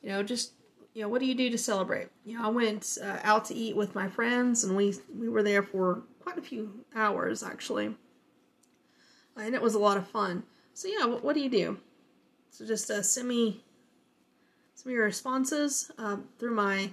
[0.03, 0.53] you know, just
[0.95, 2.09] you know, what do you do to celebrate?
[2.25, 5.43] You know, I went uh, out to eat with my friends, and we we were
[5.43, 7.95] there for quite a few hours actually,
[9.37, 10.45] and it was a lot of fun.
[10.73, 11.79] So yeah, what, what do you do?
[12.51, 13.63] So just uh, send me
[14.75, 16.91] some of your responses uh, through my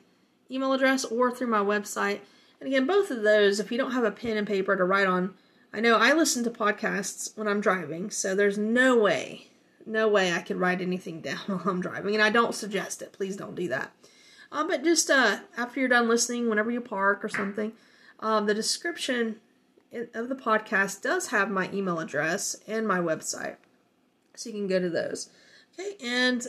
[0.50, 2.20] email address or through my website.
[2.60, 5.08] And again, both of those, if you don't have a pen and paper to write
[5.08, 5.34] on,
[5.74, 9.51] I know I listen to podcasts when I'm driving, so there's no way,
[9.86, 13.14] no way I could write anything down while I'm driving, and I don't suggest it.
[13.14, 13.92] Please don't do that.
[14.52, 17.72] Uh, but just uh, after you're done listening, whenever you park or something,
[18.20, 19.38] um, the description
[20.14, 23.56] of the podcast does have my email address and my website,
[24.36, 25.30] so you can go to those.
[25.74, 26.48] Okay, and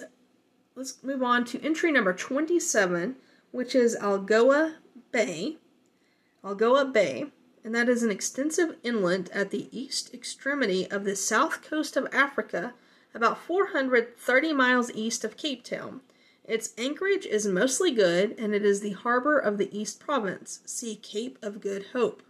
[0.75, 3.17] let's move on to entry number 27
[3.53, 4.77] which is Algoa
[5.13, 5.59] Bay.
[6.43, 7.27] Algoa Bay,
[7.63, 12.09] and that is an extensive inlet at the east extremity of the south coast of
[12.13, 12.75] Africa,
[13.15, 16.01] about 430 miles east of Cape Town.
[16.45, 20.61] Its anchorage is mostly good, and it is the harbor of the East Province.
[20.67, 22.23] See Cape of Good Hope.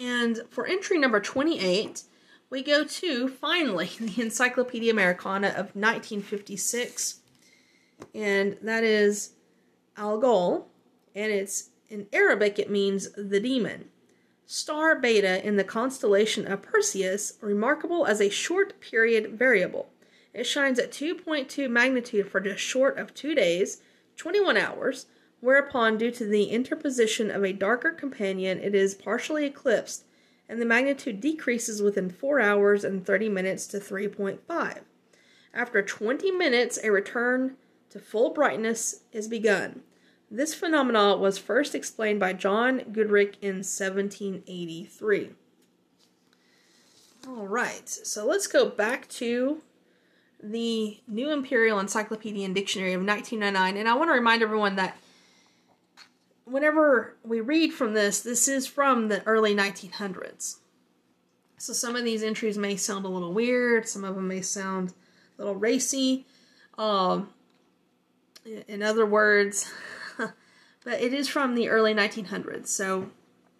[0.00, 2.02] And for entry number 28,
[2.48, 7.20] we go to finally the Encyclopedia Americana of 1956
[8.14, 9.32] and that is
[9.96, 10.68] Algol,
[11.14, 13.88] and it's in Arabic it means the demon.
[14.52, 19.88] Star Beta in the constellation of Perseus, remarkable as a short period variable.
[20.34, 23.80] It shines at 2.2 magnitude for just short of two days,
[24.18, 25.06] 21 hours,
[25.40, 30.04] whereupon, due to the interposition of a darker companion, it is partially eclipsed,
[30.50, 34.80] and the magnitude decreases within 4 hours and 30 minutes to 3.5.
[35.54, 37.56] After 20 minutes, a return
[37.88, 39.80] to full brightness is begun.
[40.34, 45.32] This phenomenon was first explained by John Goodricke in 1783.
[47.28, 49.60] All right, so let's go back to
[50.42, 54.96] the New Imperial Encyclopedia and Dictionary of 1999, and I want to remind everyone that
[56.46, 60.60] whenever we read from this, this is from the early 1900s.
[61.58, 64.94] So some of these entries may sound a little weird, some of them may sound
[65.38, 66.24] a little racy.
[66.78, 67.28] Um,
[68.66, 69.70] in other words,
[70.84, 72.68] but it is from the early 1900s.
[72.68, 73.10] So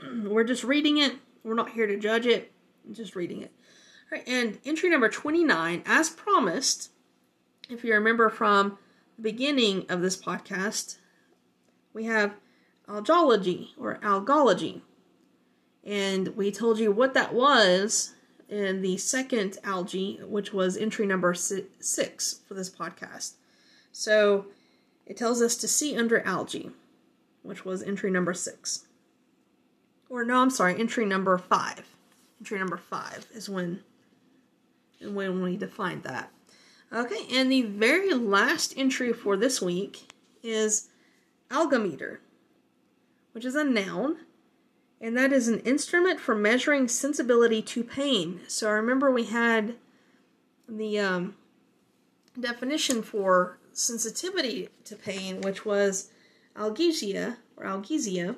[0.24, 1.14] we're just reading it.
[1.44, 2.52] We're not here to judge it.
[2.92, 3.52] just reading it.
[4.10, 6.90] All right, and entry number 29, as promised,
[7.68, 8.78] if you remember from
[9.16, 10.98] the beginning of this podcast,
[11.92, 12.34] we have
[12.88, 14.82] algology or algology.
[15.84, 18.14] And we told you what that was
[18.48, 23.32] in the second algae, which was entry number six for this podcast.
[23.90, 24.46] So
[25.06, 26.70] it tells us to see under algae,
[27.42, 28.86] which was entry number six.
[30.08, 31.84] Or no, I'm sorry, entry number five.
[32.40, 33.80] Entry number five is when
[35.00, 36.30] and when we defined that.
[36.92, 40.12] Okay, and the very last entry for this week
[40.42, 40.88] is
[41.50, 42.18] algometer,
[43.32, 44.18] which is a noun,
[45.00, 48.40] and that is an instrument for measuring sensibility to pain.
[48.46, 49.76] So I remember we had
[50.68, 51.36] the um,
[52.38, 56.10] definition for sensitivity to pain, which was
[56.56, 58.36] algesia or algesia.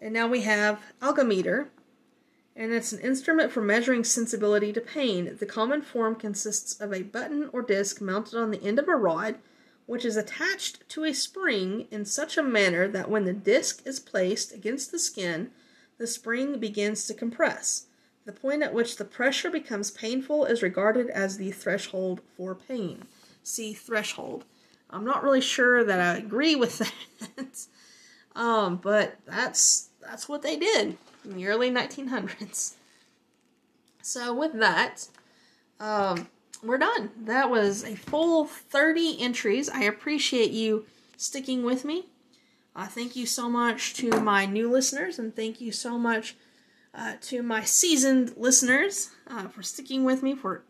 [0.00, 1.68] And now we have algometer,
[2.56, 5.36] and it's an instrument for measuring sensibility to pain.
[5.38, 8.96] The common form consists of a button or disc mounted on the end of a
[8.96, 9.36] rod,
[9.86, 14.00] which is attached to a spring in such a manner that when the disc is
[14.00, 15.50] placed against the skin,
[15.98, 17.86] the spring begins to compress.
[18.24, 23.06] The point at which the pressure becomes painful is regarded as the threshold for pain
[23.42, 24.44] see threshold.
[24.92, 26.78] I'm not really sure that I agree with
[27.36, 27.66] that.
[28.36, 32.74] um, but that's that's what they did in the early 1900s.
[34.02, 35.08] So with that,
[35.78, 36.28] um,
[36.62, 37.10] we're done.
[37.24, 39.68] That was a full 30 entries.
[39.68, 40.86] I appreciate you
[41.16, 42.06] sticking with me.
[42.74, 46.36] Uh, thank you so much to my new listeners, and thank you so much
[46.94, 50.64] uh, to my seasoned listeners uh, for sticking with me for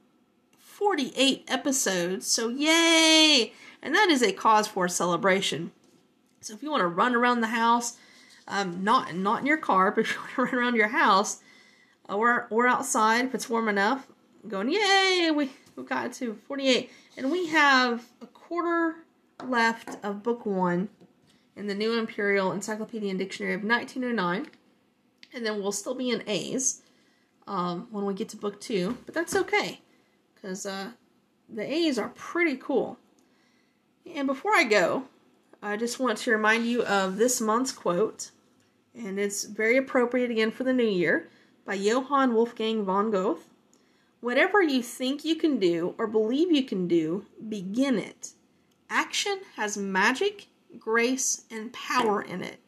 [0.59, 2.27] 48 episodes.
[2.27, 3.53] So, yay!
[3.83, 5.73] And that is a cause for celebration.
[6.41, 7.97] So, if you want to run around the house,
[8.49, 11.41] um, not not in your car, but if you want to run around your house
[12.09, 14.07] or or outside if it's warm enough,
[14.49, 15.31] going yay!
[15.35, 18.97] We we got to 48, and we have a quarter
[19.45, 20.89] left of book one
[21.57, 24.51] in the New Imperial Encyclopedia and Dictionary of 1909,
[25.33, 26.83] and then we'll still be in A's
[27.47, 29.81] um, when we get to book two, but that's okay
[30.35, 30.91] because uh,
[31.49, 32.99] the A's are pretty cool.
[34.07, 35.05] And before I go,
[35.62, 38.31] I just want to remind you of this month's quote,
[38.95, 41.29] and it's very appropriate again for the new year
[41.65, 43.47] by Johann Wolfgang von Goethe.
[44.20, 48.33] Whatever you think you can do or believe you can do, begin it.
[48.91, 50.47] Action has magic,
[50.79, 52.59] grace, and power in it.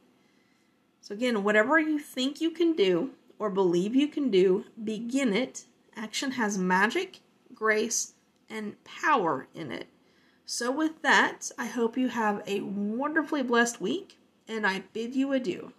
[1.01, 5.65] So, again, whatever you think you can do or believe you can do, begin it.
[5.97, 7.21] Action has magic,
[7.55, 8.15] grace,
[8.49, 9.89] and power in it.
[10.47, 15.33] So, with that, I hope you have a wonderfully blessed week, and I bid you
[15.33, 15.73] adieu.